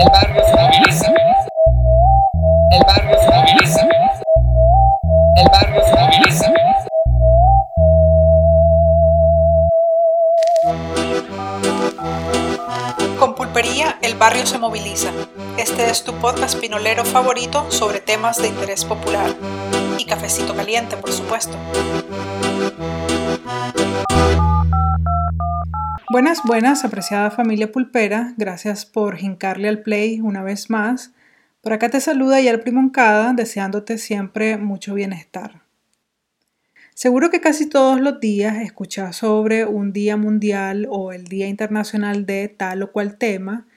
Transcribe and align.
El 0.00 0.08
barrio 0.08 0.42
se 0.46 0.56
moviliza. 0.56 1.12
El 2.70 2.82
barrio 2.86 3.18
se 3.20 3.30
moviliza. 3.30 3.86
El 5.36 5.48
barrio 5.52 5.82
se 5.84 5.94
moviliza. 5.94 6.52
Con 13.18 13.34
Pulpería, 13.34 13.98
el 14.00 14.14
barrio 14.14 14.46
se 14.46 14.58
moviliza. 14.58 15.10
Este 15.58 15.90
es 15.90 16.02
tu 16.02 16.14
podcast 16.14 16.58
pinolero 16.58 17.04
favorito 17.04 17.70
sobre 17.70 18.00
temas 18.00 18.40
de 18.40 18.48
interés 18.48 18.86
popular. 18.86 19.34
Y 19.98 20.06
cafecito 20.06 20.56
caliente, 20.56 20.96
por 20.96 21.12
supuesto. 21.12 21.58
Buenas, 26.12 26.42
buenas, 26.44 26.84
apreciada 26.84 27.30
familia 27.30 27.70
pulpera. 27.70 28.34
Gracias 28.36 28.84
por 28.84 29.22
hincarle 29.22 29.68
al 29.68 29.82
play 29.82 30.20
una 30.20 30.42
vez 30.42 30.68
más. 30.68 31.12
Por 31.60 31.72
acá 31.72 31.88
te 31.88 32.00
saluda 32.00 32.40
Yar 32.40 32.62
Primoncada, 32.62 33.32
deseándote 33.32 33.96
siempre 33.96 34.56
mucho 34.56 34.94
bienestar. 34.94 35.62
Seguro 36.94 37.30
que 37.30 37.40
casi 37.40 37.68
todos 37.68 38.00
los 38.00 38.18
días 38.18 38.56
escuchas 38.56 39.14
sobre 39.14 39.64
un 39.66 39.92
día 39.92 40.16
mundial 40.16 40.88
o 40.90 41.12
el 41.12 41.28
Día 41.28 41.46
Internacional 41.46 42.26
de 42.26 42.48
tal 42.48 42.82
o 42.82 42.90
cual 42.90 43.16
tema. 43.16 43.68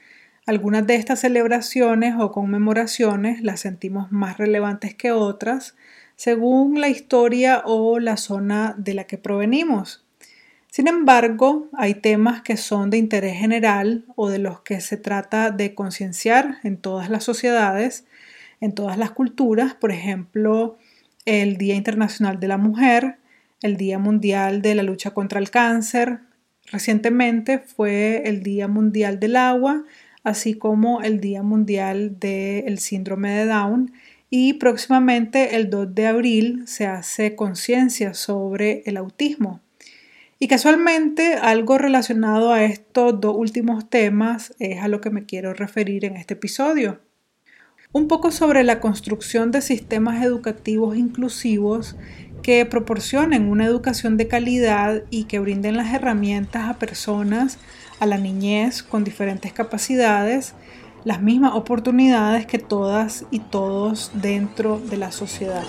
Algunas 0.44 0.84
de 0.88 0.96
estas 0.96 1.20
celebraciones 1.20 2.16
o 2.18 2.32
conmemoraciones 2.32 3.42
las 3.42 3.60
sentimos 3.60 4.10
más 4.10 4.38
relevantes 4.38 4.96
que 4.96 5.12
otras, 5.12 5.76
según 6.16 6.80
la 6.80 6.88
historia 6.88 7.62
o 7.64 8.00
la 8.00 8.16
zona 8.16 8.74
de 8.76 8.94
la 8.94 9.04
que 9.04 9.18
provenimos. 9.18 10.03
Sin 10.74 10.88
embargo, 10.88 11.68
hay 11.74 11.94
temas 11.94 12.42
que 12.42 12.56
son 12.56 12.90
de 12.90 12.98
interés 12.98 13.38
general 13.38 14.04
o 14.16 14.28
de 14.28 14.40
los 14.40 14.62
que 14.62 14.80
se 14.80 14.96
trata 14.96 15.52
de 15.52 15.72
concienciar 15.72 16.56
en 16.64 16.78
todas 16.78 17.08
las 17.08 17.22
sociedades, 17.22 18.06
en 18.60 18.72
todas 18.72 18.98
las 18.98 19.12
culturas, 19.12 19.74
por 19.74 19.92
ejemplo, 19.92 20.76
el 21.26 21.58
Día 21.58 21.76
Internacional 21.76 22.40
de 22.40 22.48
la 22.48 22.56
Mujer, 22.56 23.18
el 23.62 23.76
Día 23.76 24.00
Mundial 24.00 24.62
de 24.62 24.74
la 24.74 24.82
Lucha 24.82 25.12
contra 25.12 25.38
el 25.38 25.48
Cáncer, 25.52 26.18
recientemente 26.72 27.60
fue 27.60 28.24
el 28.24 28.42
Día 28.42 28.66
Mundial 28.66 29.20
del 29.20 29.36
Agua, 29.36 29.84
así 30.24 30.54
como 30.54 31.02
el 31.02 31.20
Día 31.20 31.44
Mundial 31.44 32.18
del 32.18 32.80
Síndrome 32.80 33.30
de 33.30 33.46
Down. 33.46 33.92
Y 34.28 34.54
próximamente 34.54 35.54
el 35.54 35.70
2 35.70 35.94
de 35.94 36.06
abril 36.08 36.64
se 36.66 36.88
hace 36.88 37.36
conciencia 37.36 38.12
sobre 38.12 38.82
el 38.86 38.96
autismo. 38.96 39.60
Y 40.44 40.46
casualmente 40.46 41.36
algo 41.36 41.78
relacionado 41.78 42.52
a 42.52 42.64
estos 42.64 43.18
dos 43.18 43.34
últimos 43.34 43.88
temas 43.88 44.54
es 44.58 44.78
a 44.82 44.88
lo 44.88 45.00
que 45.00 45.08
me 45.08 45.24
quiero 45.24 45.54
referir 45.54 46.04
en 46.04 46.16
este 46.16 46.34
episodio. 46.34 47.00
Un 47.92 48.08
poco 48.08 48.30
sobre 48.30 48.62
la 48.62 48.78
construcción 48.78 49.52
de 49.52 49.62
sistemas 49.62 50.22
educativos 50.22 50.98
inclusivos 50.98 51.96
que 52.42 52.66
proporcionen 52.66 53.48
una 53.48 53.64
educación 53.64 54.18
de 54.18 54.28
calidad 54.28 55.04
y 55.08 55.24
que 55.24 55.38
brinden 55.38 55.78
las 55.78 55.94
herramientas 55.94 56.68
a 56.68 56.78
personas, 56.78 57.56
a 57.98 58.04
la 58.04 58.18
niñez 58.18 58.82
con 58.82 59.02
diferentes 59.02 59.54
capacidades, 59.54 60.52
las 61.04 61.22
mismas 61.22 61.54
oportunidades 61.54 62.44
que 62.44 62.58
todas 62.58 63.24
y 63.30 63.38
todos 63.38 64.10
dentro 64.12 64.78
de 64.78 64.98
la 64.98 65.10
sociedad. 65.10 65.64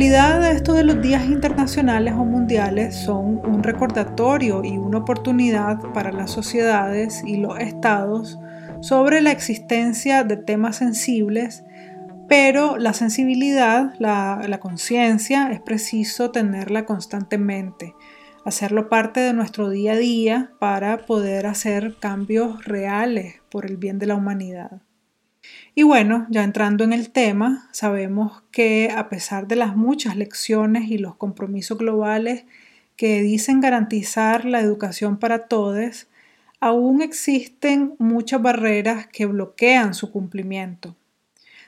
Realidad, 0.00 0.50
esto 0.50 0.72
de 0.72 0.82
los 0.82 1.02
días 1.02 1.26
internacionales 1.26 2.14
o 2.14 2.24
mundiales 2.24 2.96
son 2.96 3.38
un 3.44 3.62
recordatorio 3.62 4.64
y 4.64 4.78
una 4.78 4.96
oportunidad 4.96 5.78
para 5.92 6.10
las 6.10 6.30
sociedades 6.30 7.22
y 7.26 7.36
los 7.36 7.58
estados 7.58 8.38
sobre 8.80 9.20
la 9.20 9.30
existencia 9.30 10.24
de 10.24 10.38
temas 10.38 10.76
sensibles, 10.76 11.64
pero 12.30 12.78
la 12.78 12.94
sensibilidad, 12.94 13.92
la, 13.98 14.42
la 14.48 14.58
conciencia, 14.58 15.52
es 15.52 15.60
preciso 15.60 16.30
tenerla 16.30 16.86
constantemente, 16.86 17.94
hacerlo 18.46 18.88
parte 18.88 19.20
de 19.20 19.34
nuestro 19.34 19.68
día 19.68 19.92
a 19.92 19.98
día 19.98 20.52
para 20.58 21.04
poder 21.04 21.46
hacer 21.46 21.96
cambios 22.00 22.64
reales 22.64 23.34
por 23.50 23.66
el 23.66 23.76
bien 23.76 23.98
de 23.98 24.06
la 24.06 24.14
humanidad. 24.14 24.80
Y 25.74 25.84
bueno, 25.84 26.26
ya 26.30 26.42
entrando 26.42 26.84
en 26.84 26.92
el 26.92 27.10
tema, 27.10 27.68
sabemos 27.72 28.42
que 28.50 28.92
a 28.94 29.08
pesar 29.08 29.46
de 29.46 29.56
las 29.56 29.76
muchas 29.76 30.16
lecciones 30.16 30.90
y 30.90 30.98
los 30.98 31.14
compromisos 31.14 31.78
globales 31.78 32.44
que 32.96 33.22
dicen 33.22 33.60
garantizar 33.60 34.44
la 34.44 34.60
educación 34.60 35.18
para 35.18 35.46
todos, 35.46 36.08
aún 36.60 37.02
existen 37.02 37.94
muchas 37.98 38.42
barreras 38.42 39.06
que 39.06 39.26
bloquean 39.26 39.94
su 39.94 40.10
cumplimiento. 40.10 40.96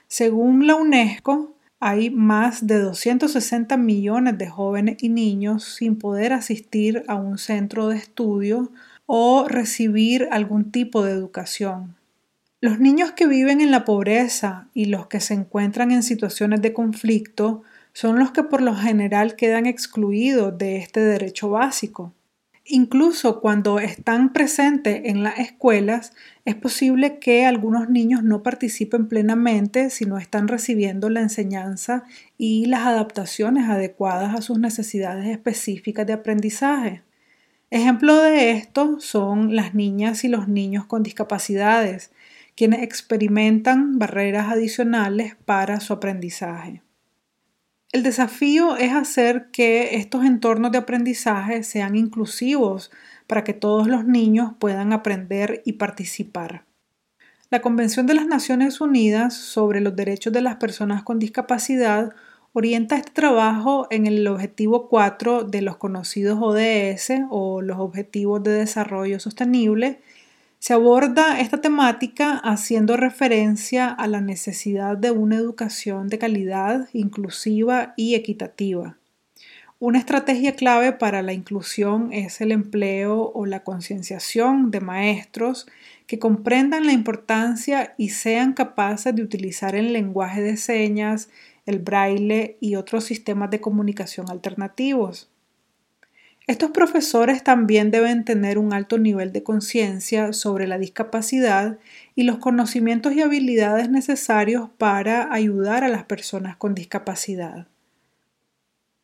Según 0.07 0.67
la 0.67 0.75
UNESCO, 0.75 1.55
hay 1.79 2.09
más 2.09 2.67
de 2.67 2.79
260 2.79 3.75
millones 3.77 4.37
de 4.37 4.47
jóvenes 4.47 4.97
y 5.01 5.09
niños 5.09 5.63
sin 5.63 5.97
poder 5.97 6.33
asistir 6.33 7.03
a 7.07 7.15
un 7.15 7.37
centro 7.37 7.87
de 7.87 7.97
estudio 7.97 8.71
o 9.05 9.47
recibir 9.47 10.27
algún 10.31 10.71
tipo 10.71 11.03
de 11.03 11.11
educación. 11.11 11.95
Los 12.63 12.79
niños 12.79 13.11
que 13.11 13.27
viven 13.27 13.59
en 13.59 13.71
la 13.71 13.83
pobreza 13.83 14.69
y 14.73 14.85
los 14.85 15.07
que 15.07 15.19
se 15.19 15.33
encuentran 15.33 15.91
en 15.91 16.01
situaciones 16.01 16.61
de 16.61 16.71
conflicto 16.71 17.63
son 17.91 18.19
los 18.19 18.31
que 18.31 18.43
por 18.43 18.61
lo 18.61 18.73
general 18.73 19.35
quedan 19.35 19.65
excluidos 19.65 20.57
de 20.57 20.77
este 20.77 21.01
derecho 21.01 21.49
básico. 21.49 22.13
Incluso 22.63 23.41
cuando 23.41 23.79
están 23.79 24.31
presentes 24.31 25.01
en 25.03 25.23
las 25.23 25.39
escuelas, 25.39 26.13
es 26.45 26.55
posible 26.55 27.19
que 27.19 27.45
algunos 27.45 27.89
niños 27.89 28.23
no 28.23 28.43
participen 28.43 29.09
plenamente 29.09 29.89
si 29.89 30.05
no 30.05 30.17
están 30.17 30.47
recibiendo 30.47 31.09
la 31.09 31.19
enseñanza 31.19 32.05
y 32.37 32.67
las 32.67 32.87
adaptaciones 32.87 33.67
adecuadas 33.67 34.35
a 34.35 34.41
sus 34.41 34.57
necesidades 34.57 35.27
específicas 35.27 36.07
de 36.07 36.13
aprendizaje. 36.13 37.01
Ejemplo 37.71 38.15
de 38.21 38.51
esto 38.51 38.99
son 38.99 39.55
las 39.55 39.73
niñas 39.73 40.23
y 40.23 40.27
los 40.27 40.47
niños 40.47 40.85
con 40.85 41.01
discapacidades, 41.01 42.11
quienes 42.55 42.83
experimentan 42.83 43.99
barreras 43.99 44.51
adicionales 44.51 45.35
para 45.45 45.79
su 45.79 45.93
aprendizaje. 45.93 46.81
El 47.91 48.01
desafío 48.01 48.75
es 48.75 48.91
hacer 48.91 49.51
que 49.51 49.97
estos 49.97 50.25
entornos 50.25 50.71
de 50.71 50.79
aprendizaje 50.79 51.63
sean 51.63 51.95
inclusivos 51.95 52.91
para 53.27 53.43
que 53.43 53.53
todos 53.53 53.87
los 53.87 54.05
niños 54.05 54.53
puedan 54.57 54.93
aprender 54.93 55.61
y 55.63 55.73
participar. 55.73 56.65
La 57.51 57.61
Convención 57.61 58.07
de 58.07 58.15
las 58.15 58.25
Naciones 58.25 58.81
Unidas 58.81 59.35
sobre 59.35 59.79
los 59.79 59.95
Derechos 59.95 60.33
de 60.33 60.41
las 60.41 60.55
Personas 60.55 61.03
con 61.03 61.19
Discapacidad 61.19 62.15
orienta 62.51 62.95
este 62.95 63.11
trabajo 63.11 63.85
en 63.91 64.07
el 64.07 64.27
objetivo 64.27 64.89
4 64.89 65.43
de 65.43 65.61
los 65.61 65.77
conocidos 65.77 66.39
ODS 66.41 67.11
o 67.29 67.61
los 67.61 67.77
Objetivos 67.77 68.41
de 68.41 68.53
Desarrollo 68.53 69.19
Sostenible 69.19 70.01
se 70.63 70.71
aborda 70.71 71.41
esta 71.41 71.59
temática 71.59 72.37
haciendo 72.37 72.95
referencia 72.95 73.89
a 73.89 74.07
la 74.07 74.21
necesidad 74.21 74.95
de 74.95 75.11
una 75.11 75.35
educación 75.35 76.07
de 76.07 76.17
calidad, 76.17 76.87
inclusiva 76.93 77.93
y 77.97 78.15
equitativa. 78.15 78.97
Una 79.79 79.99
estrategia 79.99 80.55
clave 80.55 80.93
para 80.93 81.21
la 81.21 81.33
inclusión 81.33 82.13
es 82.13 82.39
el 82.39 82.53
empleo 82.53 83.29
o 83.35 83.45
la 83.45 83.65
concienciación 83.65 84.71
de 84.71 84.79
maestros 84.79 85.67
que 86.07 86.17
comprendan 86.17 86.85
la 86.85 86.93
importancia 86.93 87.93
y 87.97 88.11
sean 88.11 88.53
capaces 88.53 89.13
de 89.13 89.21
utilizar 89.21 89.75
el 89.75 89.91
lenguaje 89.91 90.41
de 90.41 90.55
señas, 90.55 91.27
el 91.65 91.79
braille 91.79 92.55
y 92.61 92.77
otros 92.77 93.03
sistemas 93.03 93.51
de 93.51 93.59
comunicación 93.59 94.31
alternativos. 94.31 95.32
Estos 96.45 96.71
profesores 96.71 97.41
también 97.41 97.89
deben 97.89 98.25
tener 98.25 98.57
un 98.57 98.73
alto 98.73 98.97
nivel 98.97 99.31
de 99.31 99.43
conciencia 99.43 100.33
sobre 100.33 100.67
la 100.67 100.77
discapacidad 100.77 101.77
y 102.15 102.23
los 102.23 102.37
conocimientos 102.37 103.13
y 103.13 103.21
habilidades 103.21 103.89
necesarios 103.89 104.69
para 104.77 105.33
ayudar 105.33 105.85
a 105.85 105.87
las 105.87 106.03
personas 106.03 106.57
con 106.57 106.75
discapacidad. 106.75 107.67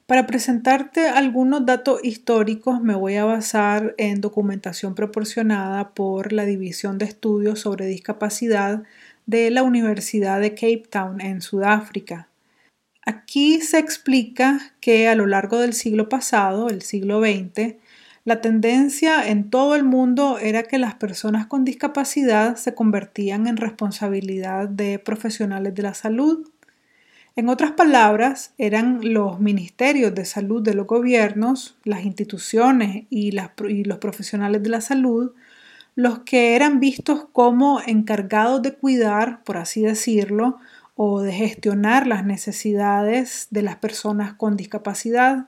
Para 0.05 0.25
presentarte 0.25 1.07
algunos 1.07 1.67
datos 1.67 1.99
históricos 2.03 2.81
me 2.81 2.95
voy 2.95 3.15
a 3.15 3.25
basar 3.25 3.93
en 3.99 4.21
documentación 4.21 4.95
proporcionada 4.95 5.93
por 5.93 6.33
la 6.33 6.45
División 6.45 6.97
de 6.97 7.05
Estudios 7.05 7.59
sobre 7.59 7.85
Discapacidad 7.85 8.83
de 9.27 9.51
la 9.51 9.61
Universidad 9.61 10.41
de 10.41 10.55
Cape 10.55 10.85
Town 10.89 11.21
en 11.21 11.41
Sudáfrica. 11.41 12.28
Aquí 13.05 13.61
se 13.61 13.79
explica 13.79 14.73
que 14.81 15.07
a 15.07 15.15
lo 15.15 15.25
largo 15.25 15.59
del 15.59 15.73
siglo 15.73 16.09
pasado, 16.09 16.69
el 16.69 16.81
siglo 16.81 17.21
XX, 17.21 17.75
la 18.25 18.41
tendencia 18.41 19.27
en 19.27 19.49
todo 19.49 19.75
el 19.75 19.83
mundo 19.83 20.37
era 20.39 20.63
que 20.63 20.77
las 20.77 20.95
personas 20.95 21.47
con 21.47 21.65
discapacidad 21.65 22.57
se 22.57 22.75
convertían 22.75 23.47
en 23.47 23.57
responsabilidad 23.57 24.69
de 24.69 24.99
profesionales 24.99 25.73
de 25.73 25.81
la 25.81 25.93
salud. 25.93 26.47
En 27.35 27.47
otras 27.47 27.71
palabras, 27.71 28.53
eran 28.57 28.99
los 29.13 29.39
ministerios 29.39 30.13
de 30.13 30.25
salud 30.25 30.61
de 30.61 30.73
los 30.73 30.85
gobiernos, 30.85 31.77
las 31.85 32.03
instituciones 32.03 33.05
y, 33.09 33.31
los 33.31 33.97
profesionales 33.97 34.61
de 34.61 34.69
la 34.69 34.81
salud 34.81 35.31
los 35.95 36.19
que 36.19 36.55
eran 36.55 36.79
vistos 36.79 37.25
como 37.33 37.81
encargados 37.85 38.61
de 38.61 38.73
cuidar, 38.73 39.43
por 39.43 39.57
así 39.57 39.81
decirlo, 39.81 40.57
o 41.01 41.21
de 41.21 41.31
gestionar 41.31 42.07
las 42.07 42.25
necesidades 42.25 43.47
de 43.51 43.61
las 43.61 43.77
personas 43.77 44.33
con 44.33 44.57
discapacidad. 44.57 45.47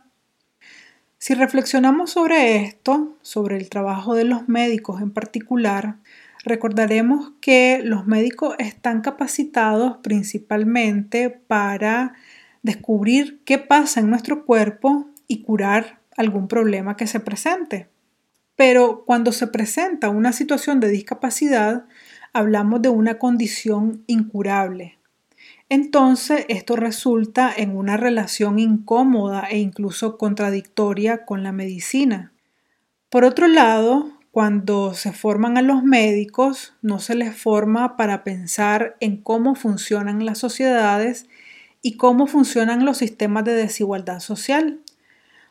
Si 1.18 1.34
reflexionamos 1.34 2.12
sobre 2.12 2.64
esto, 2.64 3.18
sobre 3.22 3.58
el 3.58 3.68
trabajo 3.68 4.16
de 4.16 4.24
los 4.24 4.48
médicos 4.48 5.02
en 5.02 5.12
particular, 5.12 5.98
recordaremos 6.46 7.34
que 7.42 7.82
los 7.84 8.08
médicos 8.08 8.56
están 8.60 9.02
capacitados 9.02 9.98
principalmente 9.98 11.30
para 11.30 12.14
descubrir 12.64 13.42
qué 13.44 13.58
pasa 13.58 14.00
en 14.00 14.10
nuestro 14.10 14.46
cuerpo 14.46 15.10
y 15.28 15.44
curar 15.44 16.00
algún 16.16 16.48
problema 16.48 16.96
que 16.96 17.08
se 17.08 17.20
presente. 17.20 17.90
Pero 18.56 19.04
cuando 19.06 19.34
se 19.34 19.48
presenta 19.48 20.08
una 20.08 20.32
situación 20.32 20.80
de 20.80 20.88
discapacidad, 20.88 21.88
hablamos 22.32 22.82
de 22.82 22.88
una 22.88 23.20
condición 23.20 24.06
incurable, 24.08 25.01
entonces 25.72 26.44
esto 26.50 26.76
resulta 26.76 27.50
en 27.56 27.78
una 27.78 27.96
relación 27.96 28.60
incómoda 28.60 29.48
e 29.50 29.60
incluso 29.60 30.18
contradictoria 30.18 31.24
con 31.24 31.44
la 31.44 31.54
medicina. 31.54 32.34
Por 33.10 33.24
otro 33.24 33.48
lado, 33.48 34.12
cuando 34.32 34.94
se 34.94 35.14
forman 35.14 35.58
a 35.58 35.62
los 35.62 35.82
médicos, 35.82 36.74
no 36.82 37.00
se 37.00 37.16
les 37.16 37.34
forma 37.34 37.96
para 37.96 38.26
pensar 38.26 38.98
en 39.00 39.16
cómo 39.16 39.56
funcionan 39.56 40.26
las 40.26 40.40
sociedades 40.40 41.28
y 41.82 41.94
cómo 41.94 42.28
funcionan 42.28 42.84
los 42.84 42.98
sistemas 42.98 43.46
de 43.46 43.54
desigualdad 43.54 44.20
social. 44.20 44.82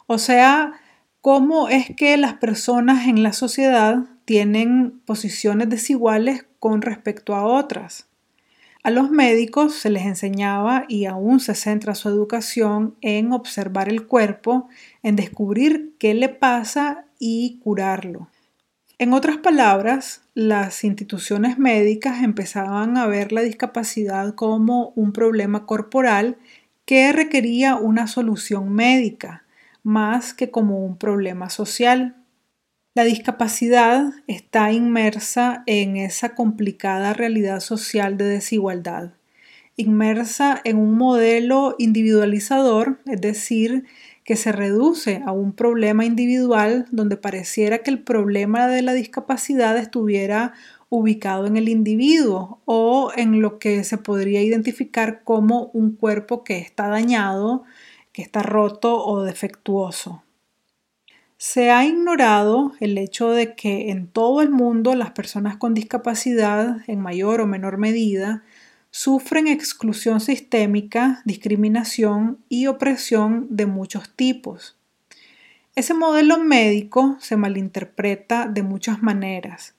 O 0.06 0.18
sea, 0.18 0.74
cómo 1.22 1.70
es 1.70 1.96
que 1.96 2.18
las 2.18 2.34
personas 2.34 3.08
en 3.08 3.22
la 3.22 3.32
sociedad 3.32 4.04
tienen 4.26 5.00
posiciones 5.06 5.70
desiguales 5.70 6.44
con 6.58 6.82
respecto 6.82 7.34
a 7.34 7.46
otras. 7.46 8.09
A 8.82 8.90
los 8.90 9.10
médicos 9.10 9.74
se 9.74 9.90
les 9.90 10.06
enseñaba 10.06 10.84
y 10.88 11.04
aún 11.04 11.40
se 11.40 11.54
centra 11.54 11.94
su 11.94 12.08
educación 12.08 12.96
en 13.02 13.32
observar 13.32 13.90
el 13.90 14.06
cuerpo, 14.06 14.68
en 15.02 15.16
descubrir 15.16 15.94
qué 15.98 16.14
le 16.14 16.30
pasa 16.30 17.04
y 17.18 17.58
curarlo. 17.62 18.28
En 18.98 19.12
otras 19.12 19.36
palabras, 19.36 20.22
las 20.34 20.82
instituciones 20.84 21.58
médicas 21.58 22.22
empezaban 22.22 22.96
a 22.96 23.06
ver 23.06 23.32
la 23.32 23.42
discapacidad 23.42 24.34
como 24.34 24.92
un 24.96 25.12
problema 25.12 25.66
corporal 25.66 26.38
que 26.86 27.12
requería 27.12 27.76
una 27.76 28.06
solución 28.06 28.72
médica, 28.72 29.44
más 29.82 30.32
que 30.32 30.50
como 30.50 30.84
un 30.84 30.96
problema 30.96 31.50
social. 31.50 32.16
La 32.92 33.04
discapacidad 33.04 34.14
está 34.26 34.72
inmersa 34.72 35.62
en 35.66 35.96
esa 35.96 36.34
complicada 36.34 37.12
realidad 37.12 37.60
social 37.60 38.16
de 38.16 38.24
desigualdad, 38.24 39.12
inmersa 39.76 40.60
en 40.64 40.76
un 40.76 40.96
modelo 40.96 41.76
individualizador, 41.78 42.98
es 43.06 43.20
decir, 43.20 43.84
que 44.24 44.34
se 44.34 44.50
reduce 44.50 45.22
a 45.24 45.30
un 45.30 45.52
problema 45.52 46.04
individual 46.04 46.86
donde 46.90 47.16
pareciera 47.16 47.78
que 47.78 47.92
el 47.92 48.02
problema 48.02 48.66
de 48.66 48.82
la 48.82 48.92
discapacidad 48.92 49.78
estuviera 49.78 50.52
ubicado 50.88 51.46
en 51.46 51.56
el 51.56 51.68
individuo 51.68 52.60
o 52.64 53.12
en 53.14 53.40
lo 53.40 53.60
que 53.60 53.84
se 53.84 53.98
podría 53.98 54.42
identificar 54.42 55.22
como 55.22 55.70
un 55.74 55.92
cuerpo 55.92 56.42
que 56.42 56.58
está 56.58 56.88
dañado, 56.88 57.62
que 58.12 58.22
está 58.22 58.42
roto 58.42 59.06
o 59.06 59.22
defectuoso. 59.22 60.24
Se 61.42 61.70
ha 61.70 61.86
ignorado 61.86 62.74
el 62.80 62.98
hecho 62.98 63.30
de 63.30 63.54
que 63.54 63.90
en 63.90 64.08
todo 64.08 64.42
el 64.42 64.50
mundo 64.50 64.94
las 64.94 65.12
personas 65.12 65.56
con 65.56 65.72
discapacidad, 65.72 66.82
en 66.86 67.00
mayor 67.00 67.40
o 67.40 67.46
menor 67.46 67.78
medida, 67.78 68.44
sufren 68.90 69.48
exclusión 69.48 70.20
sistémica, 70.20 71.22
discriminación 71.24 72.40
y 72.50 72.66
opresión 72.66 73.46
de 73.48 73.64
muchos 73.64 74.14
tipos. 74.14 74.76
Ese 75.74 75.94
modelo 75.94 76.36
médico 76.36 77.16
se 77.20 77.38
malinterpreta 77.38 78.46
de 78.46 78.62
muchas 78.62 79.02
maneras 79.02 79.74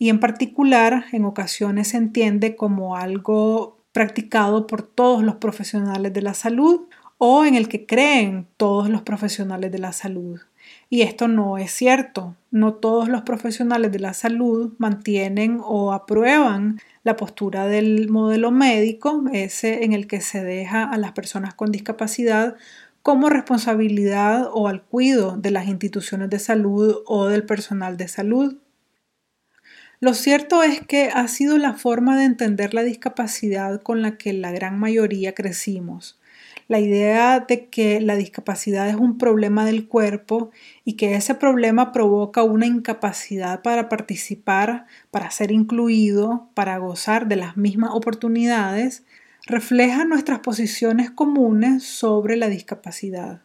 y 0.00 0.08
en 0.08 0.18
particular 0.18 1.04
en 1.12 1.24
ocasiones 1.24 1.86
se 1.86 1.98
entiende 1.98 2.56
como 2.56 2.96
algo 2.96 3.78
practicado 3.92 4.66
por 4.66 4.82
todos 4.82 5.22
los 5.22 5.36
profesionales 5.36 6.12
de 6.12 6.22
la 6.22 6.34
salud 6.34 6.88
o 7.18 7.44
en 7.44 7.54
el 7.54 7.68
que 7.68 7.86
creen 7.86 8.48
todos 8.56 8.90
los 8.90 9.02
profesionales 9.02 9.70
de 9.70 9.78
la 9.78 9.92
salud. 9.92 10.40
Y 10.88 11.02
esto 11.02 11.26
no 11.26 11.58
es 11.58 11.72
cierto. 11.72 12.36
No 12.50 12.74
todos 12.74 13.08
los 13.08 13.22
profesionales 13.22 13.90
de 13.90 13.98
la 13.98 14.14
salud 14.14 14.74
mantienen 14.78 15.60
o 15.62 15.92
aprueban 15.92 16.78
la 17.02 17.16
postura 17.16 17.66
del 17.66 18.08
modelo 18.08 18.50
médico, 18.52 19.24
ese 19.32 19.84
en 19.84 19.92
el 19.92 20.06
que 20.06 20.20
se 20.20 20.44
deja 20.44 20.84
a 20.84 20.96
las 20.96 21.12
personas 21.12 21.54
con 21.54 21.72
discapacidad 21.72 22.56
como 23.02 23.28
responsabilidad 23.28 24.48
o 24.52 24.68
al 24.68 24.82
cuidado 24.82 25.36
de 25.36 25.50
las 25.50 25.68
instituciones 25.68 26.30
de 26.30 26.38
salud 26.38 27.02
o 27.06 27.26
del 27.26 27.44
personal 27.44 27.96
de 27.96 28.08
salud. 28.08 28.56
Lo 30.00 30.12
cierto 30.12 30.62
es 30.62 30.80
que 30.80 31.10
ha 31.14 31.26
sido 31.28 31.56
la 31.58 31.74
forma 31.74 32.16
de 32.16 32.24
entender 32.24 32.74
la 32.74 32.82
discapacidad 32.82 33.80
con 33.80 34.02
la 34.02 34.18
que 34.18 34.32
la 34.32 34.52
gran 34.52 34.78
mayoría 34.78 35.34
crecimos 35.34 36.18
la 36.68 36.80
idea 36.80 37.40
de 37.40 37.66
que 37.66 38.00
la 38.00 38.16
discapacidad 38.16 38.88
es 38.88 38.96
un 38.96 39.18
problema 39.18 39.64
del 39.64 39.86
cuerpo 39.86 40.50
y 40.84 40.94
que 40.94 41.14
ese 41.14 41.34
problema 41.34 41.92
provoca 41.92 42.42
una 42.42 42.66
incapacidad 42.66 43.62
para 43.62 43.88
participar, 43.88 44.86
para 45.10 45.30
ser 45.30 45.52
incluido, 45.52 46.48
para 46.54 46.78
gozar 46.78 47.28
de 47.28 47.36
las 47.36 47.56
mismas 47.56 47.90
oportunidades, 47.92 49.04
refleja 49.46 50.04
nuestras 50.04 50.40
posiciones 50.40 51.10
comunes 51.10 51.84
sobre 51.84 52.36
la 52.36 52.48
discapacidad. 52.48 53.42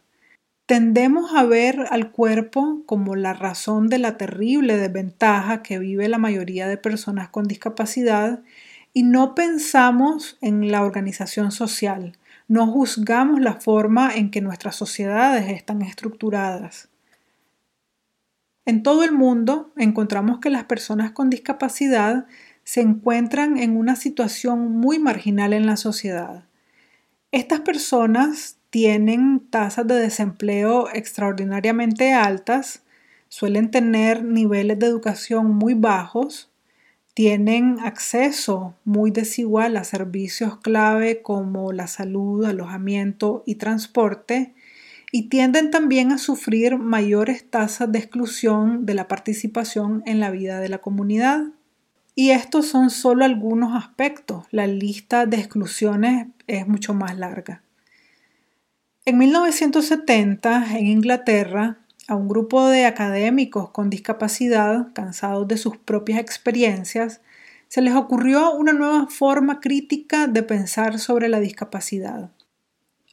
Tendemos 0.65 1.35
a 1.35 1.43
ver 1.43 1.85
al 1.89 2.11
cuerpo 2.11 2.81
como 2.85 3.15
la 3.15 3.33
razón 3.33 3.87
de 3.87 3.99
la 3.99 4.17
terrible 4.17 4.77
desventaja 4.77 5.61
que 5.61 5.77
vive 5.79 6.07
la 6.07 6.17
mayoría 6.17 6.67
de 6.67 6.77
personas 6.77 7.29
con 7.29 7.45
discapacidad 7.45 8.41
y 8.93 9.03
no 9.03 9.35
pensamos 9.35 10.37
en 10.41 10.71
la 10.71 10.83
organización 10.83 11.51
social, 11.51 12.17
no 12.51 12.67
juzgamos 12.67 13.39
la 13.39 13.53
forma 13.53 14.13
en 14.13 14.29
que 14.29 14.41
nuestras 14.41 14.75
sociedades 14.75 15.49
están 15.49 15.81
estructuradas. 15.81 16.89
En 18.65 18.83
todo 18.83 19.05
el 19.05 19.13
mundo 19.13 19.71
encontramos 19.77 20.41
que 20.41 20.49
las 20.49 20.65
personas 20.65 21.11
con 21.11 21.29
discapacidad 21.29 22.25
se 22.65 22.81
encuentran 22.81 23.57
en 23.57 23.77
una 23.77 23.95
situación 23.95 24.69
muy 24.69 24.99
marginal 24.99 25.53
en 25.53 25.65
la 25.65 25.77
sociedad. 25.77 26.43
Estas 27.31 27.61
personas 27.61 28.57
tienen 28.69 29.47
tasas 29.49 29.87
de 29.87 29.95
desempleo 29.95 30.89
extraordinariamente 30.93 32.11
altas, 32.11 32.83
suelen 33.29 33.71
tener 33.71 34.25
niveles 34.25 34.77
de 34.77 34.87
educación 34.87 35.55
muy 35.55 35.73
bajos, 35.73 36.50
tienen 37.13 37.79
acceso 37.79 38.75
muy 38.85 39.11
desigual 39.11 39.77
a 39.77 39.83
servicios 39.83 40.57
clave 40.57 41.21
como 41.21 41.73
la 41.73 41.87
salud, 41.87 42.45
alojamiento 42.45 43.43
y 43.45 43.55
transporte 43.55 44.53
y 45.11 45.23
tienden 45.23 45.71
también 45.71 46.11
a 46.11 46.17
sufrir 46.17 46.77
mayores 46.77 47.49
tasas 47.49 47.91
de 47.91 47.99
exclusión 47.99 48.85
de 48.85 48.93
la 48.93 49.07
participación 49.09 50.03
en 50.05 50.21
la 50.21 50.31
vida 50.31 50.61
de 50.61 50.69
la 50.69 50.77
comunidad. 50.77 51.43
Y 52.15 52.31
estos 52.31 52.67
son 52.67 52.89
solo 52.89 53.25
algunos 53.25 53.75
aspectos, 53.75 54.45
la 54.51 54.67
lista 54.67 55.25
de 55.25 55.37
exclusiones 55.37 56.27
es 56.47 56.67
mucho 56.67 56.93
más 56.93 57.17
larga. 57.17 57.63
En 59.03 59.17
1970, 59.17 60.77
en 60.77 60.87
Inglaterra, 60.87 61.79
a 62.11 62.15
un 62.17 62.27
grupo 62.27 62.67
de 62.67 62.85
académicos 62.85 63.69
con 63.69 63.89
discapacidad, 63.89 64.91
cansados 64.91 65.47
de 65.47 65.55
sus 65.55 65.77
propias 65.77 66.19
experiencias, 66.19 67.21
se 67.69 67.81
les 67.81 67.95
ocurrió 67.95 68.53
una 68.53 68.73
nueva 68.73 69.07
forma 69.07 69.61
crítica 69.61 70.27
de 70.27 70.43
pensar 70.43 70.99
sobre 70.99 71.29
la 71.29 71.39
discapacidad. 71.39 72.29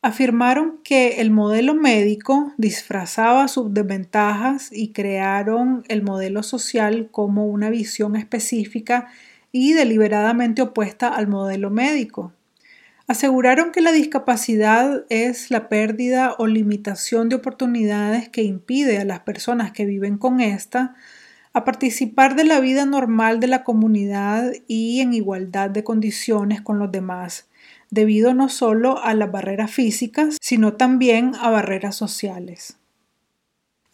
Afirmaron 0.02 0.80
que 0.82 1.20
el 1.20 1.30
modelo 1.30 1.74
médico 1.74 2.52
disfrazaba 2.56 3.46
sus 3.46 3.72
desventajas 3.72 4.70
y 4.72 4.90
crearon 4.90 5.84
el 5.86 6.02
modelo 6.02 6.42
social 6.42 7.08
como 7.12 7.46
una 7.46 7.70
visión 7.70 8.16
específica 8.16 9.06
y 9.52 9.74
deliberadamente 9.74 10.60
opuesta 10.60 11.06
al 11.06 11.28
modelo 11.28 11.70
médico. 11.70 12.32
Aseguraron 13.08 13.72
que 13.72 13.80
la 13.80 13.90
discapacidad 13.90 15.06
es 15.08 15.50
la 15.50 15.70
pérdida 15.70 16.34
o 16.36 16.46
limitación 16.46 17.30
de 17.30 17.36
oportunidades 17.36 18.28
que 18.28 18.42
impide 18.42 18.98
a 18.98 19.06
las 19.06 19.20
personas 19.20 19.72
que 19.72 19.86
viven 19.86 20.18
con 20.18 20.42
esta 20.42 20.94
a 21.54 21.64
participar 21.64 22.36
de 22.36 22.44
la 22.44 22.60
vida 22.60 22.84
normal 22.84 23.40
de 23.40 23.46
la 23.46 23.64
comunidad 23.64 24.52
y 24.66 25.00
en 25.00 25.14
igualdad 25.14 25.70
de 25.70 25.84
condiciones 25.84 26.60
con 26.60 26.78
los 26.78 26.92
demás, 26.92 27.48
debido 27.90 28.34
no 28.34 28.50
solo 28.50 29.02
a 29.02 29.14
las 29.14 29.32
barreras 29.32 29.70
físicas, 29.70 30.36
sino 30.42 30.74
también 30.74 31.32
a 31.40 31.48
barreras 31.48 31.96
sociales. 31.96 32.76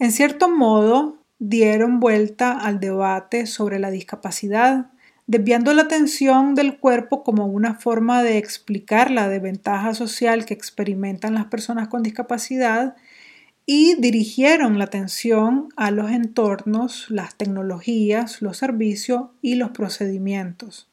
En 0.00 0.10
cierto 0.10 0.48
modo, 0.48 1.18
dieron 1.38 2.00
vuelta 2.00 2.50
al 2.50 2.80
debate 2.80 3.46
sobre 3.46 3.78
la 3.78 3.92
discapacidad, 3.92 4.90
desviando 5.26 5.72
la 5.72 5.82
atención 5.82 6.54
del 6.54 6.78
cuerpo 6.78 7.22
como 7.22 7.46
una 7.46 7.74
forma 7.74 8.22
de 8.22 8.38
explicar 8.38 9.10
la 9.10 9.28
desventaja 9.28 9.94
social 9.94 10.44
que 10.44 10.54
experimentan 10.54 11.34
las 11.34 11.46
personas 11.46 11.88
con 11.88 12.02
discapacidad 12.02 12.94
y 13.66 13.94
dirigieron 13.98 14.78
la 14.78 14.84
atención 14.84 15.68
a 15.76 15.90
los 15.90 16.10
entornos, 16.10 17.06
las 17.08 17.36
tecnologías, 17.36 18.42
los 18.42 18.58
servicios 18.58 19.28
y 19.40 19.54
los 19.54 19.70
procedimientos. 19.70 20.88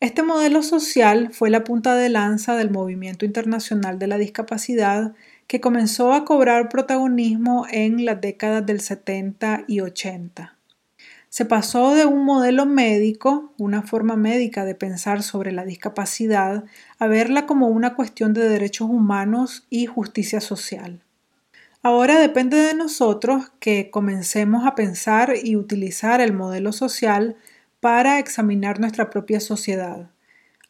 Este 0.00 0.22
modelo 0.22 0.62
social 0.62 1.32
fue 1.32 1.50
la 1.50 1.64
punta 1.64 1.94
de 1.94 2.08
lanza 2.08 2.56
del 2.56 2.70
movimiento 2.70 3.24
internacional 3.24 3.98
de 3.98 4.06
la 4.06 4.18
discapacidad 4.18 5.14
que 5.46 5.60
comenzó 5.60 6.12
a 6.12 6.24
cobrar 6.24 6.68
protagonismo 6.68 7.66
en 7.70 8.04
las 8.04 8.20
décadas 8.20 8.64
del 8.64 8.80
70 8.80 9.64
y 9.66 9.80
80. 9.80 10.53
Se 11.34 11.44
pasó 11.44 11.96
de 11.96 12.06
un 12.06 12.24
modelo 12.24 12.64
médico, 12.64 13.52
una 13.58 13.82
forma 13.82 14.14
médica 14.14 14.64
de 14.64 14.76
pensar 14.76 15.24
sobre 15.24 15.50
la 15.50 15.64
discapacidad, 15.64 16.62
a 17.00 17.08
verla 17.08 17.44
como 17.44 17.66
una 17.66 17.96
cuestión 17.96 18.34
de 18.34 18.48
derechos 18.48 18.88
humanos 18.88 19.66
y 19.68 19.86
justicia 19.86 20.40
social. 20.40 21.02
Ahora 21.82 22.20
depende 22.20 22.58
de 22.58 22.74
nosotros 22.74 23.50
que 23.58 23.90
comencemos 23.90 24.64
a 24.64 24.76
pensar 24.76 25.34
y 25.42 25.56
utilizar 25.56 26.20
el 26.20 26.32
modelo 26.32 26.70
social 26.70 27.34
para 27.80 28.20
examinar 28.20 28.78
nuestra 28.78 29.10
propia 29.10 29.40
sociedad 29.40 30.10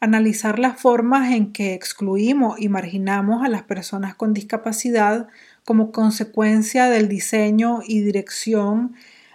analizar 0.04 0.58
las 0.58 0.78
formas 0.80 1.32
en 1.32 1.52
que 1.52 1.72
excluimos 1.72 2.60
y 2.60 2.68
marginamos 2.68 3.42
a 3.42 3.48
las 3.48 3.62
personas 3.62 4.14
con 4.14 4.34
discapacidad 4.34 5.28
como 5.64 5.92
consecuencia 5.92 6.90
del 6.90 7.08
diseño 7.08 7.80
y 7.86 8.00
dirección 8.00 8.94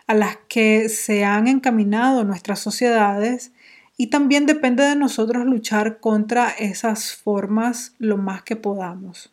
a 0.10 0.16
las 0.16 0.38
que 0.48 0.90
se 0.90 1.24
han 1.24 1.48
encaminado 1.48 2.24
nuestras 2.24 2.58
sociedades 2.58 3.52
y 3.96 4.08
también 4.08 4.48
depende 4.48 4.84
de 4.84 4.96
nosotros 4.96 5.46
luchar 5.46 6.00
contra 6.00 6.50
esas 6.50 7.14
formas 7.16 7.94
lo 8.00 8.18
más 8.18 8.42
que 8.42 8.56
podamos. 8.56 9.32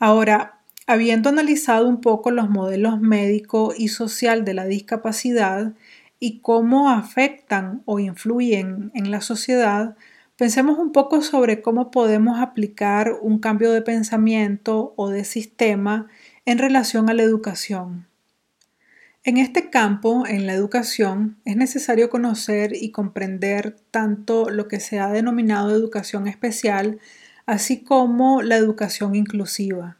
Ahora, 0.00 0.58
habiendo 0.88 1.28
analizado 1.28 1.88
un 1.88 2.00
poco 2.00 2.32
los 2.32 2.50
modelos 2.50 3.00
médico 3.00 3.72
y 3.78 3.88
social 3.88 4.44
de 4.44 4.54
la 4.54 4.64
discapacidad, 4.64 5.74
y 6.18 6.40
cómo 6.40 6.90
afectan 6.90 7.82
o 7.84 8.00
influyen 8.00 8.90
en 8.92 9.12
la 9.12 9.20
sociedad, 9.20 9.96
pensemos 10.36 10.80
un 10.80 10.90
poco 10.90 11.22
sobre 11.22 11.62
cómo 11.62 11.92
podemos 11.92 12.40
aplicar 12.40 13.12
un 13.22 13.38
cambio 13.38 13.70
de 13.70 13.82
pensamiento 13.82 14.94
o 14.96 15.10
de 15.10 15.22
sistema 15.22 16.08
en 16.44 16.58
relación 16.58 17.08
a 17.08 17.14
la 17.14 17.22
educación. 17.22 18.08
En 19.26 19.38
este 19.38 19.70
campo, 19.70 20.24
en 20.24 20.46
la 20.46 20.52
educación, 20.52 21.36
es 21.44 21.56
necesario 21.56 22.10
conocer 22.10 22.76
y 22.80 22.92
comprender 22.92 23.74
tanto 23.90 24.50
lo 24.50 24.68
que 24.68 24.78
se 24.78 25.00
ha 25.00 25.08
denominado 25.08 25.74
educación 25.74 26.28
especial, 26.28 27.00
así 27.44 27.82
como 27.82 28.40
la 28.42 28.54
educación 28.54 29.16
inclusiva. 29.16 29.98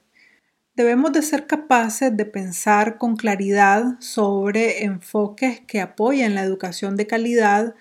Debemos 0.77 1.13
de 1.13 1.23
ser 1.23 1.49
capaces 1.49 2.17
de 2.17 2.25
pensar 2.25 2.99
con 2.99 3.17
claridad 3.17 3.97
sobre 3.99 4.85
enfoques 4.85 5.59
que 5.59 5.81
apoyen 5.81 6.37
la 6.37 6.45
educación 6.45 6.95
de 6.95 7.09
calidad 7.09 7.75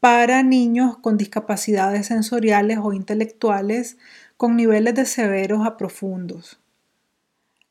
para 0.00 0.42
niños 0.42 0.98
con 0.98 1.16
discapacidades 1.16 2.06
sensoriales 2.06 2.78
o 2.82 2.92
intelectuales 2.92 3.98
con 4.36 4.56
niveles 4.56 4.96
de 4.96 5.06
severos 5.06 5.64
a 5.64 5.76
profundos. 5.76 6.58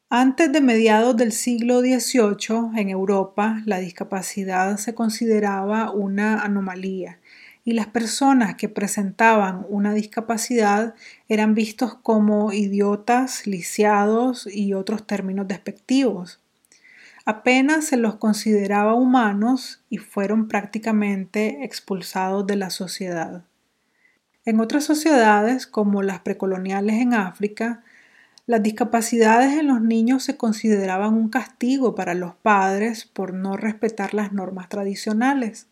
Antes 0.10 0.54
de 0.54 0.62
mediados 0.62 1.18
del 1.18 1.34
siglo 1.34 1.82
XVIII, 1.82 2.80
en 2.80 2.88
Europa, 2.88 3.62
la 3.66 3.80
discapacidad 3.80 4.78
se 4.78 4.96
consideraba 4.96 5.92
una 5.92 6.44
anomalía 6.44 7.20
y 7.66 7.74
las 7.74 7.88
personas 7.88 8.56
que 8.56 8.70
presentaban 8.70 9.66
una 9.68 9.94
discapacidad 9.94 10.96
eran 11.28 11.56
vistos 11.56 11.94
como 11.96 12.54
idiotas, 12.54 13.46
lisiados 13.48 14.48
y 14.50 14.74
otros 14.74 15.06
términos 15.06 15.46
despectivos. 15.50 16.40
Apenas 17.26 17.84
se 17.84 17.98
los 17.98 18.16
consideraba 18.16 18.94
humanos 18.94 19.84
y 19.90 19.98
fueron 19.98 20.48
prácticamente 20.48 21.66
expulsados 21.66 22.48
de 22.48 22.56
la 22.56 22.70
sociedad. 22.70 23.44
En 24.46 24.62
otras 24.62 24.86
sociedades, 24.86 25.68
como 25.68 26.02
las 26.02 26.22
precoloniales 26.22 27.02
en 27.02 27.14
África, 27.14 27.84
las 28.48 28.64
discapacidades 28.64 29.60
en 29.60 29.68
los 29.68 29.82
niños 29.82 30.24
se 30.24 30.38
consideraban 30.38 31.14
un 31.14 31.28
castigo 31.28 31.96
para 31.96 32.14
los 32.14 32.34
padres 32.34 33.04
por 33.04 33.34
no 33.34 33.58
respetar 33.58 34.14
las 34.14 34.32
normas 34.32 34.70
tradicionales. 34.70 35.68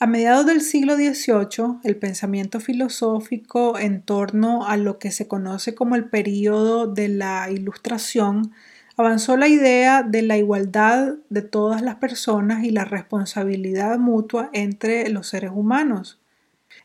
A 0.00 0.08
mediados 0.08 0.44
del 0.44 0.60
siglo 0.60 0.96
XVIII, 0.96 1.78
el 1.84 1.96
pensamiento 1.96 2.58
filosófico 2.58 3.78
en 3.78 4.02
torno 4.02 4.66
a 4.66 4.76
lo 4.76 4.98
que 4.98 5.12
se 5.12 5.28
conoce 5.28 5.76
como 5.76 5.94
el 5.94 6.06
período 6.06 6.88
de 6.88 7.08
la 7.08 7.48
Ilustración 7.48 8.52
avanzó 8.96 9.36
la 9.36 9.46
idea 9.46 10.02
de 10.02 10.22
la 10.22 10.36
igualdad 10.36 11.14
de 11.30 11.42
todas 11.42 11.82
las 11.82 11.94
personas 11.96 12.64
y 12.64 12.70
la 12.70 12.84
responsabilidad 12.84 13.98
mutua 14.00 14.50
entre 14.52 15.08
los 15.10 15.28
seres 15.28 15.52
humanos. 15.54 16.17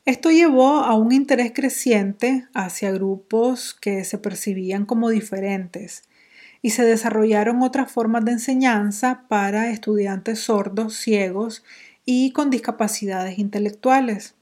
Esto 0.06 0.32
llevó 0.32 0.80
a 0.80 0.96
un 0.96 1.14
interés 1.14 1.54
creciente 1.56 2.46
hacia 2.54 2.92
grupos 2.92 3.74
que 3.74 4.04
se 4.04 4.18
percibían 4.18 4.86
como 4.86 5.10
diferentes 5.10 6.04
y 6.62 6.72
se 6.72 6.84
desarrollaron 6.84 7.62
otras 7.62 7.90
formas 7.90 8.26
de 8.26 8.34
enseñanza 8.34 9.24
para 9.30 9.70
estudiantes 9.70 10.40
sordos, 10.40 10.98
ciegos 10.98 11.64
y 12.04 12.32
con 12.32 12.50
discapacidades 12.50 13.40
intelectuales. 13.40 14.36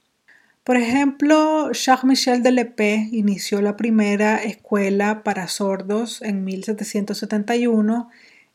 Por 0.64 0.76
ejemplo, 0.76 1.70
Charles-Michel 1.72 2.42
de 2.42 2.50
Lepé 2.50 3.08
inició 3.12 3.62
la 3.62 3.76
primera 3.76 4.42
escuela 4.42 5.22
para 5.22 5.46
sordos 5.46 6.22
en 6.22 6.42
1771 6.44 8.10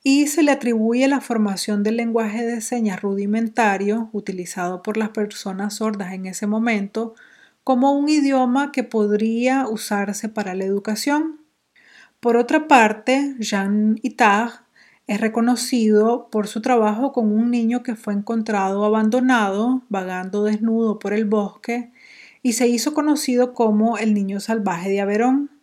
y 0.09 0.27
se 0.27 0.41
le 0.41 0.53
atribuye 0.53 1.05
la 1.09 1.19
formación 1.19 1.83
del 1.83 1.97
lenguaje 1.97 2.45
de 2.45 2.61
señas 2.61 3.01
rudimentario 3.01 4.09
utilizado 4.13 4.81
por 4.81 4.95
las 4.95 5.09
personas 5.09 5.73
sordas 5.73 6.13
en 6.13 6.27
ese 6.27 6.47
momento 6.47 7.13
como 7.65 7.91
un 7.91 8.07
idioma 8.07 8.71
que 8.71 8.85
podría 8.85 9.67
usarse 9.67 10.29
para 10.29 10.55
la 10.55 10.63
educación. 10.63 11.41
Por 12.21 12.37
otra 12.37 12.69
parte, 12.69 13.35
Jean 13.39 13.99
Itard 14.01 14.61
es 15.07 15.19
reconocido 15.19 16.29
por 16.31 16.47
su 16.47 16.61
trabajo 16.61 17.11
con 17.11 17.29
un 17.29 17.51
niño 17.51 17.83
que 17.83 17.97
fue 17.97 18.13
encontrado 18.13 18.85
abandonado, 18.85 19.81
vagando 19.89 20.45
desnudo 20.45 20.99
por 20.99 21.11
el 21.11 21.25
bosque, 21.25 21.91
y 22.41 22.53
se 22.53 22.69
hizo 22.69 22.93
conocido 22.93 23.53
como 23.53 23.97
el 23.97 24.13
niño 24.13 24.39
salvaje 24.39 24.89
de 24.89 25.01
Averón. 25.01 25.56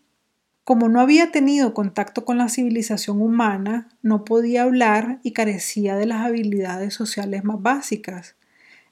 Como 0.64 0.88
no 0.88 1.00
había 1.00 1.30
tenido 1.30 1.74
contacto 1.74 2.24
con 2.24 2.38
la 2.38 2.48
civilización 2.48 3.20
humana, 3.20 3.88
no 4.02 4.24
podía 4.24 4.62
hablar 4.62 5.20
y 5.22 5.32
carecía 5.32 5.96
de 5.96 6.06
las 6.06 6.22
habilidades 6.22 6.94
sociales 6.94 7.44
más 7.44 7.60
básicas. 7.60 8.34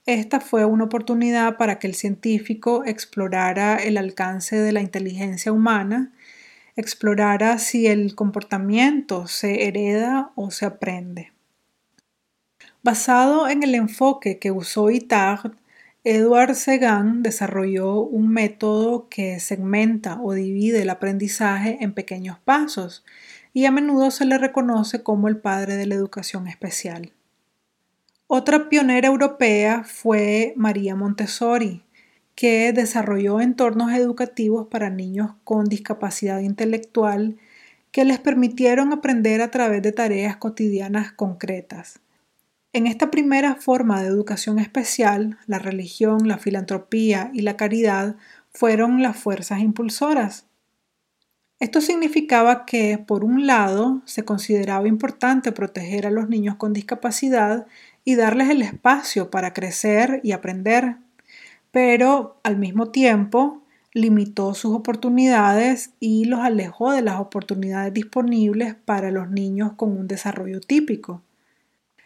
Esta 0.04 0.40
fue 0.40 0.64
una 0.64 0.84
oportunidad 0.84 1.56
para 1.56 1.78
que 1.78 1.86
el 1.86 1.94
científico 1.94 2.84
explorara 2.84 3.76
el 3.76 3.96
alcance 3.96 4.56
de 4.56 4.72
la 4.72 4.80
inteligencia 4.80 5.52
humana 5.52 6.12
explorara 6.76 7.58
si 7.58 7.86
el 7.86 8.14
comportamiento 8.14 9.26
se 9.26 9.66
hereda 9.66 10.32
o 10.34 10.50
se 10.50 10.66
aprende. 10.66 11.32
Basado 12.82 13.48
en 13.48 13.62
el 13.62 13.74
enfoque 13.74 14.38
que 14.38 14.50
usó 14.50 14.90
Itard, 14.90 15.52
Edward 16.04 16.56
Segan 16.56 17.22
desarrolló 17.22 18.00
un 18.00 18.28
método 18.28 19.08
que 19.08 19.38
segmenta 19.38 20.20
o 20.20 20.32
divide 20.32 20.82
el 20.82 20.90
aprendizaje 20.90 21.78
en 21.80 21.92
pequeños 21.92 22.40
pasos 22.40 23.04
y 23.52 23.66
a 23.66 23.70
menudo 23.70 24.10
se 24.10 24.24
le 24.24 24.36
reconoce 24.36 25.04
como 25.04 25.28
el 25.28 25.36
padre 25.36 25.76
de 25.76 25.86
la 25.86 25.94
educación 25.94 26.48
especial. 26.48 27.12
Otra 28.26 28.68
pionera 28.68 29.06
europea 29.06 29.84
fue 29.84 30.54
María 30.56 30.96
Montessori, 30.96 31.84
que 32.34 32.72
desarrolló 32.72 33.40
entornos 33.40 33.92
educativos 33.92 34.66
para 34.66 34.90
niños 34.90 35.34
con 35.44 35.66
discapacidad 35.66 36.40
intelectual 36.40 37.36
que 37.92 38.04
les 38.04 38.18
permitieron 38.18 38.92
aprender 38.92 39.40
a 39.40 39.52
través 39.52 39.82
de 39.82 39.92
tareas 39.92 40.36
cotidianas 40.36 41.12
concretas. 41.12 42.00
En 42.74 42.86
esta 42.86 43.10
primera 43.10 43.56
forma 43.56 44.00
de 44.00 44.08
educación 44.08 44.58
especial, 44.58 45.36
la 45.46 45.58
religión, 45.58 46.26
la 46.26 46.38
filantropía 46.38 47.30
y 47.34 47.42
la 47.42 47.58
caridad 47.58 48.16
fueron 48.50 49.02
las 49.02 49.18
fuerzas 49.18 49.60
impulsoras. 49.60 50.46
Esto 51.60 51.82
significaba 51.82 52.64
que, 52.64 52.96
por 52.96 53.24
un 53.24 53.46
lado, 53.46 54.00
se 54.06 54.24
consideraba 54.24 54.88
importante 54.88 55.52
proteger 55.52 56.06
a 56.06 56.10
los 56.10 56.30
niños 56.30 56.56
con 56.56 56.72
discapacidad 56.72 57.66
y 58.04 58.14
darles 58.14 58.48
el 58.48 58.62
espacio 58.62 59.30
para 59.30 59.52
crecer 59.52 60.20
y 60.24 60.32
aprender, 60.32 60.96
pero 61.72 62.40
al 62.42 62.56
mismo 62.56 62.90
tiempo 62.90 63.62
limitó 63.92 64.54
sus 64.54 64.74
oportunidades 64.74 65.90
y 66.00 66.24
los 66.24 66.40
alejó 66.40 66.92
de 66.92 67.02
las 67.02 67.20
oportunidades 67.20 67.92
disponibles 67.92 68.74
para 68.74 69.10
los 69.10 69.30
niños 69.30 69.74
con 69.74 69.92
un 69.92 70.08
desarrollo 70.08 70.60
típico. 70.60 71.20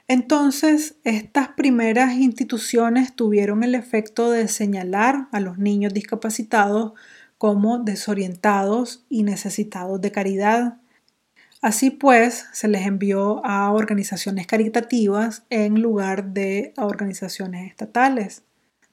Entonces, 0.09 0.97
estas 1.03 1.49
primeras 1.49 2.15
instituciones 2.15 3.15
tuvieron 3.15 3.65
el 3.65 3.75
efecto 3.75 4.31
de 4.31 4.47
señalar 4.47 5.29
a 5.33 5.41
los 5.41 5.59
niños 5.59 5.93
discapacitados 5.93 6.93
como 7.39 7.79
desorientados 7.79 9.05
y 9.09 9.25
necesitados 9.25 10.01
de 10.01 10.13
caridad. 10.13 10.79
Así 11.61 11.91
pues, 11.91 12.47
se 12.53 12.69
les 12.69 12.87
envió 12.87 13.45
a 13.45 13.73
organizaciones 13.73 14.47
caritativas 14.47 15.45
en 15.51 15.83
lugar 15.83 16.33
de 16.33 16.73
a 16.77 16.87
organizaciones 16.87 17.69
estatales. 17.69 18.45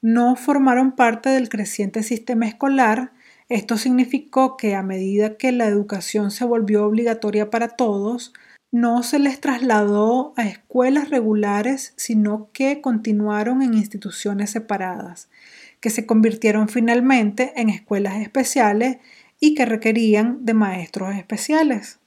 No 0.02 0.34
formaron 0.34 0.96
parte 0.96 1.30
del 1.30 1.48
creciente 1.48 2.02
sistema 2.02 2.46
escolar. 2.46 3.12
Esto 3.48 3.76
significó 3.78 4.56
que 4.56 4.74
a 4.74 4.82
medida 4.82 5.36
que 5.36 5.52
la 5.52 5.66
educación 5.66 6.30
se 6.32 6.44
volvió 6.44 6.84
obligatoria 6.84 7.50
para 7.50 7.68
todos, 7.68 8.32
no 8.74 9.04
se 9.04 9.20
les 9.20 9.40
trasladó 9.40 10.34
a 10.36 10.48
escuelas 10.48 11.08
regulares, 11.08 11.92
sino 11.94 12.48
que 12.52 12.80
continuaron 12.80 13.62
en 13.62 13.74
instituciones 13.74 14.50
separadas 14.50 15.28
que 15.78 15.90
se 15.90 16.06
convirtieron 16.06 16.68
finalmente 16.68 17.52
en 17.54 17.68
escuelas 17.68 18.16
especiales 18.16 18.96
y 19.38 19.54
que 19.54 19.64
requerían 19.64 20.44
de 20.44 20.54
maestros 20.54 21.14
especiales. 21.14 22.00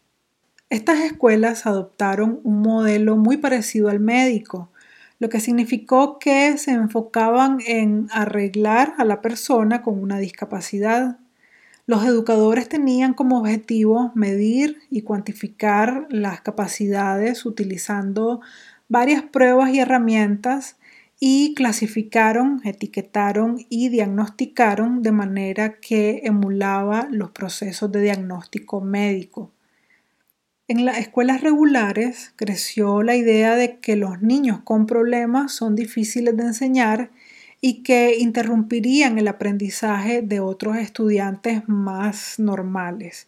Estas 0.70 1.00
escuelas 1.00 1.66
adoptaron 1.66 2.42
un 2.44 2.62
modelo 2.64 3.16
muy 3.16 3.38
parecido 3.38 3.88
al 3.88 4.02
médico, 4.02 4.70
lo 5.20 5.30
que 5.30 5.40
significó 5.40 6.20
que 6.20 6.58
se 6.58 6.72
enfocaban 6.72 7.60
en 7.66 8.10
arreglar 8.12 8.94
a 8.98 9.06
la 9.06 9.22
persona 9.22 9.84
con 9.84 10.02
una 10.04 10.18
discapacidad. 10.18 11.20
Los 11.88 12.04
educadores 12.04 12.68
tenían 12.68 13.14
como 13.14 13.40
objetivo 13.40 14.12
medir 14.14 14.80
y 14.90 15.04
cuantificar 15.04 16.06
las 16.10 16.42
capacidades 16.42 17.46
utilizando 17.46 18.42
varias 18.90 19.24
pruebas 19.24 19.74
y 19.74 19.80
herramientas 19.80 20.76
y 21.18 21.54
clasificaron, 21.56 22.60
etiquetaron 22.66 23.66
y 23.70 23.88
diagnosticaron 23.88 25.02
de 25.02 25.14
manera 25.14 25.80
que 25.80 26.24
emulaba 26.26 27.08
los 27.10 27.32
procesos 27.32 27.90
de 27.90 28.02
diagnóstico 28.02 28.82
médico. 28.82 29.54
En 30.68 30.84
las 30.84 30.98
escuelas 30.98 31.40
regulares 31.40 32.34
creció 32.36 33.02
la 33.02 33.16
idea 33.16 33.56
de 33.56 33.80
que 33.80 33.96
los 33.96 34.22
niños 34.22 34.60
con 34.66 34.88
problemas 34.88 35.54
son 35.54 35.78
difíciles 35.78 36.36
de 36.36 36.44
enseñar 36.44 37.12
y 37.62 37.84
que 37.84 38.18
interrumpirían 38.18 39.18
el 39.18 39.28
aprendizaje 39.28 40.22
de 40.22 40.40
otros 40.40 40.78
estudiantes 40.78 41.68
más 41.68 42.40
normales, 42.40 43.28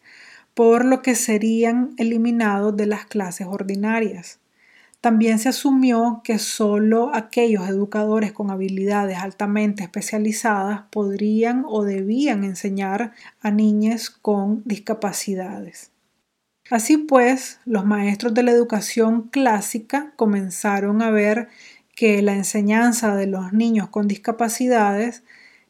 por 0.53 0.85
lo 0.85 1.01
que 1.01 1.15
serían 1.15 1.91
eliminados 1.97 2.75
de 2.77 2.85
las 2.85 3.05
clases 3.05 3.47
ordinarias. 3.47 4.39
También 5.01 5.39
se 5.39 5.49
asumió 5.49 6.21
que 6.25 6.39
solo 6.39 7.15
aquellos 7.15 7.69
educadores 7.69 8.33
con 8.33 8.51
habilidades 8.51 9.17
altamente 9.17 9.83
especializadas 9.83 10.81
podrían 10.91 11.63
o 11.65 11.83
debían 11.83 12.43
enseñar 12.43 13.13
a 13.39 13.49
niñas 13.49 14.09
con 14.09 14.61
discapacidades. 14.65 15.91
Así 16.69 16.97
pues, 16.97 17.59
los 17.65 17.85
maestros 17.85 18.33
de 18.33 18.43
la 18.43 18.51
educación 18.51 19.23
clásica 19.29 20.11
comenzaron 20.17 21.01
a 21.01 21.09
ver 21.09 21.47
que 21.99 22.21
la 22.21 22.33
enseñanza 22.33 23.13
de 23.17 23.27
los 23.27 23.51
niños 23.51 23.89
con 23.89 24.07
discapacidades 24.07 25.21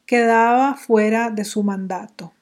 quedaba 0.06 0.76
fuera 0.76 1.28
de 1.30 1.44
su 1.44 1.64
mandato. 1.64 2.32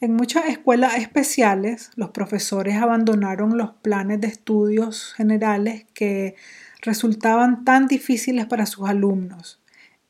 En 0.00 0.14
muchas 0.14 0.46
escuelas 0.46 0.96
especiales, 0.96 1.92
los 1.94 2.10
profesores 2.10 2.74
abandonaron 2.74 3.56
los 3.56 3.74
planes 3.74 4.20
de 4.20 4.26
estudios 4.26 5.14
generales 5.14 5.86
que 5.94 6.34
resultaban 6.80 7.64
tan 7.64 7.86
difíciles 7.86 8.46
para 8.46 8.66
sus 8.66 8.88
alumnos 8.88 9.62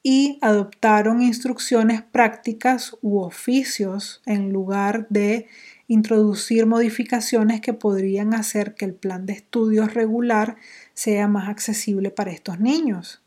y 0.02 0.38
adoptaron 0.40 1.20
instrucciones 1.20 2.00
prácticas 2.00 2.96
u 3.02 3.18
oficios 3.18 4.22
en 4.24 4.54
lugar 4.54 5.06
de 5.10 5.48
introducir 5.86 6.64
modificaciones 6.64 7.60
que 7.60 7.74
podrían 7.74 8.32
hacer 8.32 8.74
que 8.74 8.86
el 8.86 8.94
plan 8.94 9.26
de 9.26 9.34
estudios 9.34 9.92
regular 9.92 10.56
sea 10.94 11.28
más 11.28 11.48
accesible 11.48 12.10
para 12.10 12.32
estos 12.32 12.60
niños. 12.60 13.22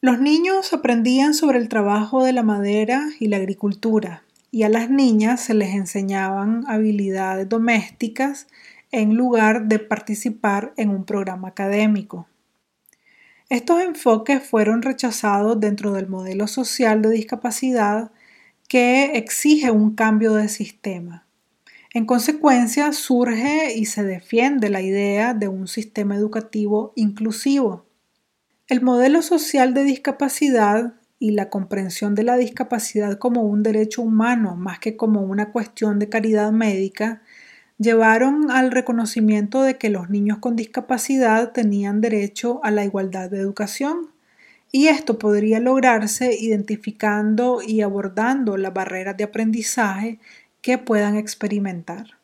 Los 0.00 0.20
niños 0.20 0.72
aprendían 0.72 1.34
sobre 1.34 1.58
el 1.58 1.68
trabajo 1.68 2.24
de 2.24 2.32
la 2.32 2.42
madera 2.42 3.08
y 3.18 3.28
la 3.28 3.38
agricultura, 3.38 4.22
y 4.50 4.62
a 4.62 4.68
las 4.68 4.90
niñas 4.90 5.40
se 5.40 5.54
les 5.54 5.74
enseñaban 5.74 6.64
habilidades 6.68 7.48
domésticas 7.48 8.46
en 8.92 9.16
lugar 9.16 9.66
de 9.66 9.78
participar 9.78 10.72
en 10.76 10.90
un 10.90 11.04
programa 11.04 11.48
académico. 11.48 12.28
Estos 13.48 13.80
enfoques 13.80 14.42
fueron 14.42 14.82
rechazados 14.82 15.60
dentro 15.60 15.92
del 15.92 16.08
modelo 16.08 16.46
social 16.46 17.02
de 17.02 17.10
discapacidad 17.10 18.10
que 18.68 19.16
exige 19.16 19.70
un 19.70 19.94
cambio 19.94 20.34
de 20.34 20.48
sistema. 20.48 21.25
En 21.96 22.04
consecuencia, 22.04 22.92
surge 22.92 23.72
y 23.74 23.86
se 23.86 24.04
defiende 24.04 24.68
la 24.68 24.82
idea 24.82 25.32
de 25.32 25.48
un 25.48 25.66
sistema 25.66 26.14
educativo 26.14 26.92
inclusivo. 26.94 27.86
El 28.68 28.82
modelo 28.82 29.22
social 29.22 29.72
de 29.72 29.84
discapacidad 29.84 30.92
y 31.18 31.30
la 31.30 31.48
comprensión 31.48 32.14
de 32.14 32.22
la 32.22 32.36
discapacidad 32.36 33.16
como 33.16 33.44
un 33.44 33.62
derecho 33.62 34.02
humano 34.02 34.56
más 34.56 34.78
que 34.78 34.94
como 34.94 35.22
una 35.22 35.52
cuestión 35.52 35.98
de 35.98 36.10
caridad 36.10 36.52
médica 36.52 37.22
llevaron 37.78 38.50
al 38.50 38.72
reconocimiento 38.72 39.62
de 39.62 39.78
que 39.78 39.88
los 39.88 40.10
niños 40.10 40.36
con 40.36 40.54
discapacidad 40.54 41.52
tenían 41.52 42.02
derecho 42.02 42.60
a 42.62 42.72
la 42.72 42.84
igualdad 42.84 43.30
de 43.30 43.40
educación 43.40 44.10
y 44.70 44.88
esto 44.88 45.18
podría 45.18 45.60
lograrse 45.60 46.36
identificando 46.38 47.62
y 47.66 47.80
abordando 47.80 48.58
las 48.58 48.74
barreras 48.74 49.16
de 49.16 49.24
aprendizaje 49.24 50.18
que 50.66 50.78
puedan 50.78 51.16
experimentar. 51.16 52.18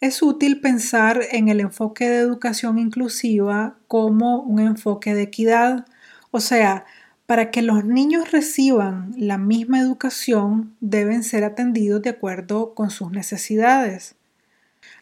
Es 0.00 0.22
útil 0.22 0.62
pensar 0.62 1.20
en 1.30 1.50
el 1.50 1.60
enfoque 1.60 2.08
de 2.08 2.16
educación 2.16 2.78
inclusiva 2.78 3.76
como 3.86 4.40
un 4.40 4.60
enfoque 4.60 5.12
de 5.12 5.24
equidad, 5.24 5.84
o 6.30 6.40
sea, 6.40 6.86
para 7.26 7.50
que 7.50 7.60
los 7.60 7.84
niños 7.84 8.32
reciban 8.32 9.12
la 9.18 9.36
misma 9.36 9.78
educación, 9.78 10.74
deben 10.80 11.22
ser 11.22 11.44
atendidos 11.44 12.00
de 12.00 12.08
acuerdo 12.08 12.72
con 12.72 12.88
sus 12.88 13.10
necesidades. 13.10 14.14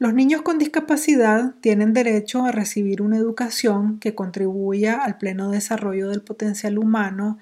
Los 0.01 0.12
niños 0.12 0.43
con 0.43 0.59
discapacidad 0.59 1.55
tienen 1.61 1.93
derecho 1.93 2.45
a 2.45 2.51
recibir 2.51 3.03
una 3.03 3.19
educación 3.19 4.01
que 4.01 4.17
contribuya 4.17 4.97
al 4.97 5.17
pleno 5.17 5.53
desarrollo 5.53 6.09
del 6.09 6.23
potencial 6.23 6.77
humano 6.77 7.39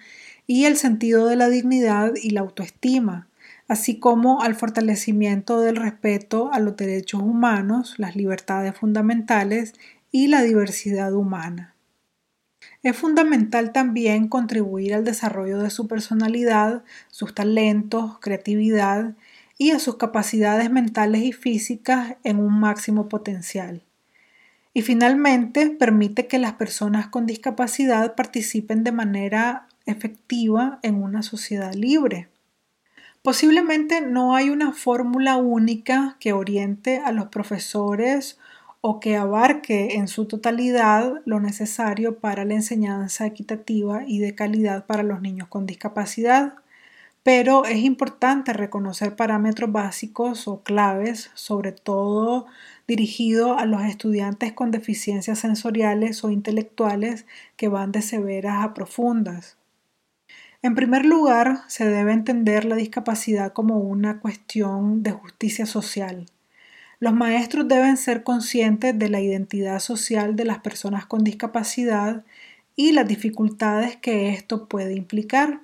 y 0.46 0.66
el 0.66 0.76
sentido 0.76 1.26
de 1.26 1.36
la 1.36 1.48
dignidad 1.48 2.12
y 2.22 2.32
la 2.32 2.42
autoestima, 2.42 3.28
así 3.68 3.98
como 3.98 4.42
al 4.42 4.54
fortalecimiento 4.54 5.60
del 5.60 5.76
respeto 5.76 6.52
a 6.52 6.60
los 6.60 6.76
derechos 6.76 7.22
humanos, 7.22 7.94
las 7.98 8.16
libertades 8.16 8.76
fundamentales 8.76 9.74
y 10.10 10.28
la 10.28 10.42
diversidad 10.42 11.12
humana. 11.12 11.74
Es 12.82 12.96
fundamental 12.96 13.72
también 13.72 14.28
contribuir 14.28 14.94
al 14.94 15.04
desarrollo 15.04 15.58
de 15.58 15.70
su 15.70 15.88
personalidad, 15.88 16.84
sus 17.08 17.34
talentos, 17.34 18.18
creatividad 18.20 19.14
y 19.56 19.70
a 19.70 19.78
sus 19.78 19.96
capacidades 19.96 20.70
mentales 20.70 21.22
y 21.22 21.32
físicas 21.32 22.16
en 22.24 22.38
un 22.38 22.60
máximo 22.60 23.08
potencial. 23.08 23.82
Y 24.74 24.82
finalmente, 24.82 25.70
permite 25.70 26.26
que 26.26 26.38
las 26.38 26.54
personas 26.54 27.06
con 27.06 27.26
discapacidad 27.26 28.16
participen 28.16 28.84
de 28.84 28.92
manera 28.92 29.68
efectiva 29.86 30.80
en 30.82 30.96
una 30.96 31.22
sociedad 31.22 31.72
libre. 31.74 32.28
Posiblemente 33.24 34.02
no 34.02 34.36
hay 34.36 34.50
una 34.50 34.72
fórmula 34.74 35.38
única 35.38 36.18
que 36.20 36.34
oriente 36.34 36.98
a 36.98 37.10
los 37.10 37.28
profesores 37.28 38.38
o 38.82 39.00
que 39.00 39.16
abarque 39.16 39.94
en 39.94 40.08
su 40.08 40.26
totalidad 40.26 41.22
lo 41.24 41.40
necesario 41.40 42.18
para 42.18 42.44
la 42.44 42.52
enseñanza 42.52 43.24
equitativa 43.24 44.02
y 44.06 44.18
de 44.18 44.34
calidad 44.34 44.84
para 44.84 45.02
los 45.02 45.22
niños 45.22 45.48
con 45.48 45.64
discapacidad, 45.64 46.56
pero 47.22 47.64
es 47.64 47.78
importante 47.78 48.52
reconocer 48.52 49.16
parámetros 49.16 49.72
básicos 49.72 50.46
o 50.46 50.62
claves, 50.62 51.30
sobre 51.32 51.72
todo 51.72 52.44
dirigido 52.86 53.58
a 53.58 53.64
los 53.64 53.84
estudiantes 53.84 54.52
con 54.52 54.70
deficiencias 54.70 55.38
sensoriales 55.38 56.24
o 56.24 56.30
intelectuales 56.30 57.24
que 57.56 57.68
van 57.68 57.90
de 57.90 58.02
severas 58.02 58.62
a 58.62 58.74
profundas. 58.74 59.56
En 60.64 60.74
primer 60.74 61.04
lugar, 61.04 61.60
se 61.68 61.84
debe 61.84 62.14
entender 62.14 62.64
la 62.64 62.76
discapacidad 62.76 63.52
como 63.52 63.80
una 63.80 64.20
cuestión 64.20 65.02
de 65.02 65.12
justicia 65.12 65.66
social. 65.66 66.24
Los 67.00 67.12
maestros 67.12 67.68
deben 67.68 67.98
ser 67.98 68.22
conscientes 68.22 68.98
de 68.98 69.10
la 69.10 69.20
identidad 69.20 69.78
social 69.78 70.36
de 70.36 70.46
las 70.46 70.60
personas 70.60 71.04
con 71.04 71.22
discapacidad 71.22 72.24
y 72.76 72.92
las 72.92 73.06
dificultades 73.06 73.96
que 73.96 74.30
esto 74.30 74.66
puede 74.66 74.94
implicar. 74.94 75.60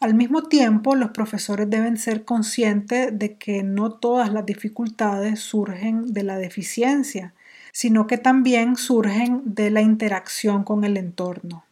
Al 0.00 0.14
mismo 0.14 0.44
tiempo, 0.44 0.94
los 0.94 1.10
profesores 1.10 1.68
deben 1.68 1.98
ser 1.98 2.24
conscientes 2.24 3.10
de 3.12 3.36
que 3.36 3.62
no 3.62 3.92
todas 3.92 4.32
las 4.32 4.46
dificultades 4.46 5.40
surgen 5.40 6.14
de 6.14 6.22
la 6.22 6.38
deficiencia, 6.38 7.34
sino 7.70 8.06
que 8.06 8.16
también 8.16 8.76
surgen 8.76 9.42
de 9.44 9.70
la 9.70 9.82
interacción 9.82 10.64
con 10.64 10.84
el 10.84 10.96
entorno. 10.96 11.66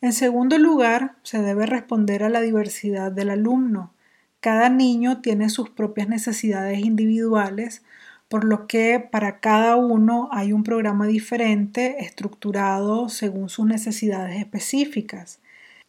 En 0.00 0.12
segundo 0.12 0.58
lugar, 0.58 1.16
se 1.22 1.40
debe 1.40 1.66
responder 1.66 2.22
a 2.24 2.28
la 2.28 2.40
diversidad 2.40 3.12
del 3.12 3.30
alumno. 3.30 3.92
Cada 4.40 4.68
niño 4.68 5.20
tiene 5.20 5.48
sus 5.48 5.70
propias 5.70 6.08
necesidades 6.08 6.80
individuales, 6.80 7.82
por 8.28 8.44
lo 8.44 8.66
que 8.66 9.00
para 9.00 9.40
cada 9.40 9.76
uno 9.76 10.28
hay 10.32 10.52
un 10.52 10.64
programa 10.64 11.06
diferente 11.06 12.04
estructurado 12.04 13.08
según 13.08 13.48
sus 13.48 13.66
necesidades 13.66 14.38
específicas. 14.38 15.40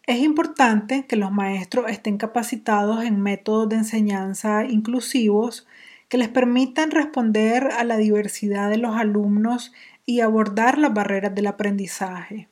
Es 0.07 0.19
importante 0.19 1.05
que 1.07 1.15
los 1.15 1.31
maestros 1.31 1.89
estén 1.89 2.17
capacitados 2.17 3.03
en 3.03 3.21
métodos 3.21 3.69
de 3.69 3.77
enseñanza 3.77 4.63
inclusivos 4.63 5.67
que 6.09 6.19
les 6.19 6.29
permitan 6.29 6.91
responder 6.91 7.69
a 7.75 7.83
la 7.83 7.97
diversidad 7.97 8.69
de 8.69 8.77
los 8.77 8.95
alumnos 8.95 9.73
y 10.05 10.19
abordar 10.19 10.77
las 10.77 10.93
barreras 10.93 11.33
del 11.33 11.47
aprendizaje. 11.47 12.47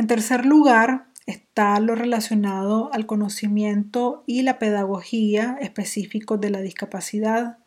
En 0.00 0.06
tercer 0.06 0.46
lugar, 0.46 1.08
está 1.26 1.78
lo 1.78 1.94
relacionado 1.94 2.90
al 2.94 3.04
conocimiento 3.04 4.24
y 4.26 4.40
la 4.40 4.58
pedagogía 4.58 5.58
específicos 5.60 6.40
de 6.40 6.48
la 6.48 6.62
discapacidad. 6.62 7.58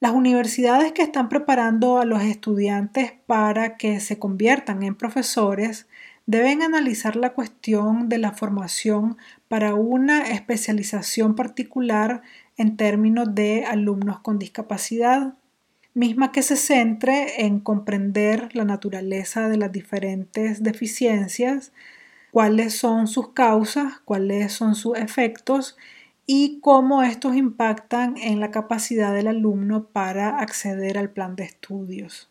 Las 0.00 0.12
universidades 0.12 0.92
que 0.92 1.02
están 1.02 1.28
preparando 1.28 1.98
a 1.98 2.06
los 2.06 2.22
estudiantes 2.22 3.12
para 3.26 3.76
que 3.76 4.00
se 4.00 4.18
conviertan 4.18 4.82
en 4.82 4.94
profesores 4.94 5.86
deben 6.24 6.62
analizar 6.62 7.14
la 7.14 7.34
cuestión 7.34 8.08
de 8.08 8.16
la 8.16 8.32
formación 8.32 9.18
para 9.46 9.74
una 9.74 10.30
especialización 10.30 11.34
particular 11.34 12.22
en 12.56 12.78
términos 12.78 13.34
de 13.34 13.66
alumnos 13.66 14.20
con 14.20 14.38
discapacidad, 14.38 15.34
misma 15.94 16.32
que 16.32 16.42
se 16.42 16.56
centre 16.56 17.44
en 17.44 17.60
comprender 17.60 18.54
la 18.54 18.64
naturaleza 18.64 19.48
de 19.48 19.56
las 19.56 19.72
diferentes 19.72 20.62
deficiencias, 20.62 21.72
cuáles 22.30 22.76
son 22.76 23.06
sus 23.06 23.30
causas, 23.32 24.00
cuáles 24.04 24.52
son 24.52 24.74
sus 24.74 24.96
efectos 24.96 25.76
y 26.26 26.60
cómo 26.60 27.02
estos 27.02 27.34
impactan 27.34 28.16
en 28.16 28.38
la 28.40 28.50
capacidad 28.50 29.12
del 29.12 29.26
alumno 29.26 29.88
para 29.88 30.38
acceder 30.38 30.96
al 30.96 31.10
plan 31.10 31.34
de 31.34 31.44
estudios. 31.44 32.30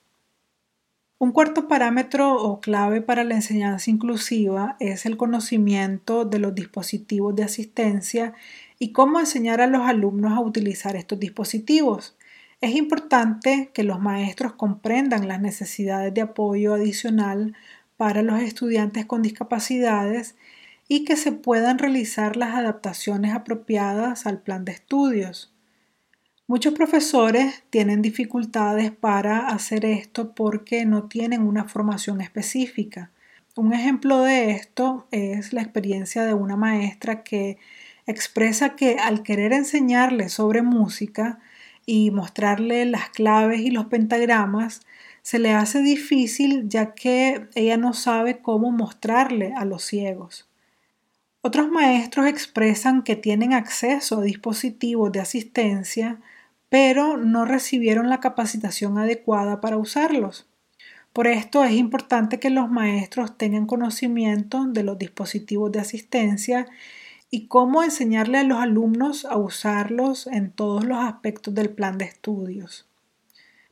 Un 1.22 1.34
cuarto 1.34 1.68
parámetro 1.68 2.42
o 2.42 2.62
clave 2.62 3.02
para 3.02 3.26
la 3.26 3.36
enseñanza 3.36 3.92
inclusiva 3.92 4.78
es 4.80 5.06
el 5.06 5.18
conocimiento 5.18 6.24
de 6.24 6.40
los 6.40 6.56
dispositivos 6.56 7.36
de 7.36 7.44
asistencia 7.44 8.34
y 8.80 8.94
cómo 8.94 9.20
enseñar 9.20 9.60
a 9.60 9.68
los 9.68 9.82
alumnos 9.82 10.32
a 10.32 10.40
utilizar 10.40 10.96
estos 10.96 11.20
dispositivos. 11.20 12.16
Es 12.62 12.76
importante 12.76 13.72
que 13.74 13.84
los 13.84 14.02
maestros 14.02 14.54
comprendan 14.54 15.30
las 15.30 15.40
necesidades 15.40 16.14
de 16.14 16.22
apoyo 16.22 16.74
adicional 16.74 17.56
para 17.96 18.22
los 18.22 18.42
estudiantes 18.42 19.06
con 19.06 19.22
discapacidades 19.22 20.36
y 20.90 21.06
que 21.06 21.16
se 21.16 21.32
puedan 21.32 21.80
realizar 21.80 22.36
las 22.36 22.56
adaptaciones 22.56 23.34
apropiadas 23.34 24.26
al 24.26 24.42
plan 24.42 24.66
de 24.66 24.74
estudios. 24.74 25.54
Muchos 26.48 26.74
profesores 26.74 27.64
tienen 27.70 28.02
dificultades 28.02 28.92
para 28.92 29.48
hacer 29.48 29.86
esto 29.86 30.34
porque 30.34 30.86
no 30.86 31.04
tienen 31.04 31.44
una 31.44 31.66
formación 31.66 32.20
específica. 32.22 33.12
Un 33.56 33.72
ejemplo 33.72 34.24
de 34.24 34.52
esto 34.52 35.08
es 35.12 35.54
la 35.54 35.62
experiencia 35.62 36.26
de 36.26 36.34
una 36.34 36.58
maestra 36.58 37.24
que 37.24 37.58
expresa 38.08 38.76
que 38.76 38.98
al 38.98 39.22
querer 39.24 39.54
enseñarle 39.54 40.28
sobre 40.28 40.62
música 40.62 41.40
y 41.92 42.12
mostrarle 42.12 42.86
las 42.86 43.10
claves 43.10 43.62
y 43.62 43.72
los 43.72 43.86
pentagramas, 43.86 44.82
se 45.24 45.40
le 45.40 45.54
hace 45.54 45.82
difícil 45.82 46.70
ya 46.70 46.94
que 46.94 47.48
ella 47.56 47.78
no 47.78 47.94
sabe 47.94 48.44
cómo 48.44 48.70
mostrarle 48.72 49.54
a 49.58 49.66
los 49.66 49.86
ciegos. 49.86 50.48
Otros 51.42 51.72
maestros 51.72 52.28
expresan 52.28 53.02
que 53.02 53.16
tienen 53.16 53.54
acceso 53.54 54.20
a 54.20 54.22
dispositivos 54.22 55.12
de 55.12 55.20
asistencia, 55.20 56.22
pero 56.70 57.18
no 57.18 57.46
recibieron 57.46 58.08
la 58.08 58.20
capacitación 58.20 59.00
adecuada 59.00 59.60
para 59.60 59.78
usarlos. 59.78 60.48
Por 61.12 61.26
esto 61.26 61.64
es 61.64 61.72
importante 61.72 62.40
que 62.40 62.52
los 62.52 62.70
maestros 62.70 63.36
tengan 63.36 63.66
conocimiento 63.66 64.64
de 64.68 64.84
los 64.84 65.00
dispositivos 65.00 65.72
de 65.72 65.80
asistencia 65.80 66.68
y 67.32 67.48
cómo 67.48 67.84
enseñarle 67.84 68.40
a 68.40 68.44
los 68.44 68.60
alumnos 68.60 69.26
a 69.26 69.38
usarlos 69.38 70.28
en 70.28 70.52
todos 70.52 70.84
los 70.84 70.98
aspectos 70.98 71.54
del 71.54 71.70
plan 71.70 71.98
de 71.98 72.06
estudios. 72.06 72.88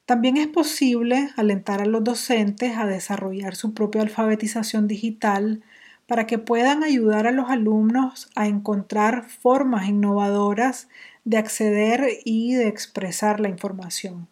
También 0.06 0.38
es 0.38 0.48
posible 0.48 1.32
alentar 1.36 1.82
a 1.82 1.86
los 1.86 2.04
docentes 2.04 2.78
a 2.78 2.86
desarrollar 2.86 3.56
su 3.56 3.74
propia 3.74 4.02
alfabetización 4.02 4.88
digital 4.88 5.64
para 6.08 6.26
que 6.26 6.38
puedan 6.38 6.84
ayudar 6.84 7.28
a 7.28 7.32
los 7.32 7.50
alumnos 7.50 8.30
a 8.36 8.48
encontrar 8.48 9.28
formas 9.28 9.90
innovadoras 9.90 10.88
de 11.26 11.38
acceder 11.38 12.08
y 12.24 12.54
de 12.54 12.70
expresar 12.70 13.42
la 13.42 13.50
información. 13.50 14.30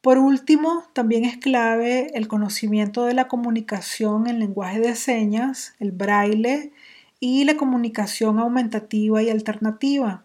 Por 0.00 0.18
último, 0.18 0.84
también 0.92 1.24
es 1.24 1.38
clave 1.38 2.10
el 2.14 2.28
conocimiento 2.28 3.04
de 3.04 3.14
la 3.14 3.28
comunicación 3.28 4.28
en 4.28 4.38
lenguaje 4.38 4.80
de 4.80 4.94
señas, 4.94 5.74
el 5.80 5.90
braille 5.90 6.72
y 7.24 7.44
la 7.44 7.56
comunicación 7.56 8.40
aumentativa 8.40 9.22
y 9.22 9.30
alternativa. 9.30 10.24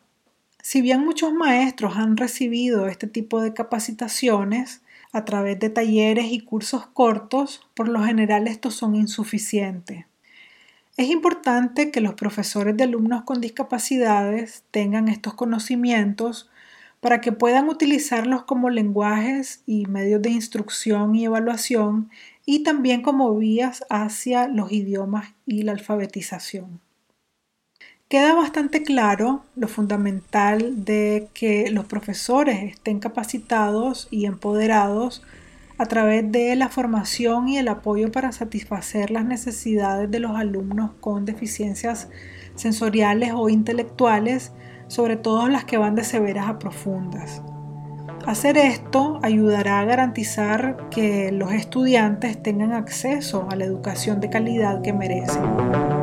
Si 0.64 0.82
bien 0.82 1.06
muchos 1.06 1.32
maestros 1.32 1.96
han 1.96 2.18
recibido 2.18 2.88
este 2.88 3.06
tipo 3.06 3.40
de 3.40 3.54
capacitaciones 3.54 4.82
a 5.12 5.24
través 5.24 5.60
de 5.60 5.70
talleres 5.70 6.32
y 6.32 6.40
cursos 6.40 6.88
cortos, 6.88 7.62
por 7.76 7.88
lo 7.88 8.04
general 8.04 8.48
estos 8.48 8.74
son 8.74 8.96
insuficientes. 8.96 10.06
Es 10.98 11.12
importante 11.12 11.92
que 11.92 12.02
los 12.02 12.16
profesores 12.16 12.76
de 12.76 12.86
alumnos 12.86 13.22
con 13.26 13.42
discapacidades 13.42 14.64
tengan 14.72 15.08
estos 15.08 15.36
conocimientos 15.36 16.50
para 17.00 17.22
que 17.22 17.32
puedan 17.32 17.70
utilizarlos 17.70 18.42
como 18.46 18.72
lenguajes 18.72 19.62
y 19.68 19.86
medios 19.86 20.24
de 20.24 20.32
instrucción 20.32 21.14
y 21.14 21.26
evaluación 21.26 22.10
y 22.44 22.64
también 22.64 23.04
como 23.04 23.38
vías 23.38 23.86
hacia 23.92 24.48
los 24.48 24.72
idiomas 24.72 25.36
y 25.46 25.62
la 25.62 25.74
alfabetización. 25.74 26.87
Queda 28.10 28.36
bastante 28.36 28.84
claro 28.84 29.44
lo 29.58 29.68
fundamental 29.68 30.86
de 30.86 31.28
que 31.34 31.70
los 31.72 31.84
profesores 31.84 32.64
estén 32.64 33.00
capacitados 33.00 34.08
y 34.10 34.28
empoderados 34.28 35.24
a 35.78 35.88
través 35.88 36.32
de 36.32 36.56
la 36.56 36.70
formación 36.70 37.50
y 37.50 37.58
el 37.58 37.68
apoyo 37.68 38.10
para 38.10 38.32
satisfacer 38.32 39.12
las 39.12 39.26
necesidades 39.26 40.10
de 40.10 40.22
los 40.22 40.38
alumnos 40.38 40.92
con 41.02 41.26
deficiencias 41.26 42.08
sensoriales 42.56 43.34
o 43.36 43.50
intelectuales, 43.50 44.54
sobre 44.88 45.18
todo 45.18 45.50
las 45.50 45.66
que 45.66 45.78
van 45.78 45.96
de 45.96 46.06
severas 46.06 46.48
a 46.48 46.60
profundas. 46.60 47.42
Hacer 48.26 48.58
esto 48.58 49.20
ayudará 49.22 49.82
a 49.82 49.86
garantizar 49.86 50.88
que 50.92 51.34
los 51.34 51.52
estudiantes 51.52 52.42
tengan 52.42 52.72
acceso 52.72 53.50
a 53.52 53.58
la 53.58 53.66
educación 53.66 54.22
de 54.22 54.30
calidad 54.30 54.82
que 54.82 54.94
merecen. 54.94 55.97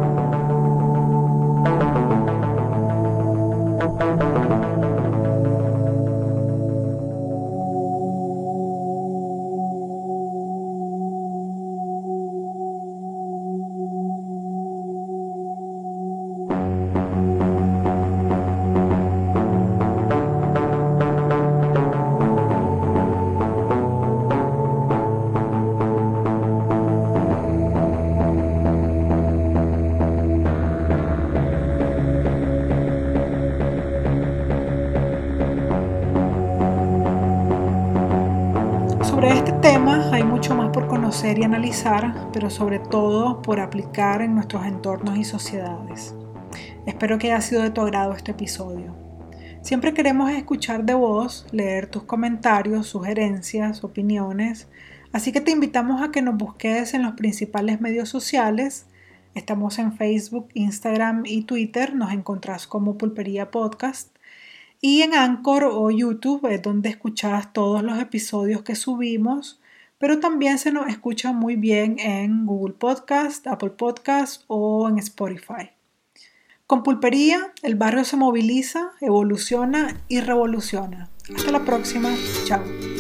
Por 40.49 40.89
conocer 40.89 41.39
y 41.39 41.45
analizar, 41.45 42.29
pero 42.31 42.51
sobre 42.51 42.79
todo 42.79 43.41
por 43.41 43.61
aplicar 43.61 44.21
en 44.21 44.35
nuestros 44.35 44.67
entornos 44.67 45.17
y 45.17 45.25
sociedades. 45.25 46.15
Espero 46.85 47.19
que 47.19 47.33
haya 47.33 47.41
sido 47.41 47.63
de 47.63 47.71
tu 47.71 47.81
agrado 47.81 48.13
este 48.13 48.33
episodio. 48.33 48.95
Siempre 49.63 49.95
queremos 49.95 50.31
escuchar 50.31 50.85
de 50.85 50.93
vos, 50.93 51.47
leer 51.51 51.87
tus 51.87 52.03
comentarios, 52.03 52.87
sugerencias, 52.87 53.85
opiniones, 53.85 54.69
así 55.13 55.33
que 55.33 55.41
te 55.41 55.51
invitamos 55.51 56.03
a 56.03 56.11
que 56.11 56.21
nos 56.21 56.37
busques 56.37 56.93
en 56.93 57.05
los 57.05 57.15
principales 57.15 57.81
medios 57.81 58.11
sociales. 58.11 58.85
Estamos 59.35 59.79
en 59.79 59.97
Facebook, 59.97 60.49
Instagram 60.53 61.23
y 61.25 61.45
Twitter, 61.45 61.95
nos 61.95 62.13
encontrás 62.13 62.67
como 62.67 62.99
Pulpería 62.99 63.51
Podcast. 63.51 64.15
Y 64.83 65.01
en 65.01 65.15
Anchor 65.15 65.65
o 65.65 65.91
YouTube 65.91 66.47
es 66.51 66.61
donde 66.61 66.91
escuchás 66.91 67.55
todos 67.55 67.83
los 67.83 67.99
episodios 67.99 68.61
que 68.61 68.75
subimos, 68.75 69.59
pero 70.05 70.21
también 70.21 70.59
se 70.59 70.71
nos 70.71 70.87
escucha 70.89 71.33
muy 71.33 71.57
bien 71.57 71.99
en 71.99 72.45
Google 72.45 72.75
Podcast, 72.75 73.47
Apple 73.47 73.71
Podcast 73.71 74.45
o 74.49 74.87
en 74.87 74.99
Spotify. 74.99 75.71
Con 76.67 76.83
pulpería, 76.83 77.55
el 77.63 77.77
barrio 77.77 78.05
se 78.05 78.19
moviliza, 78.19 78.93
evoluciona 79.01 80.05
y 80.09 80.21
revoluciona. 80.21 81.09
Hasta 81.35 81.51
la 81.51 81.65
próxima. 81.65 82.11
Chao. 82.45 82.94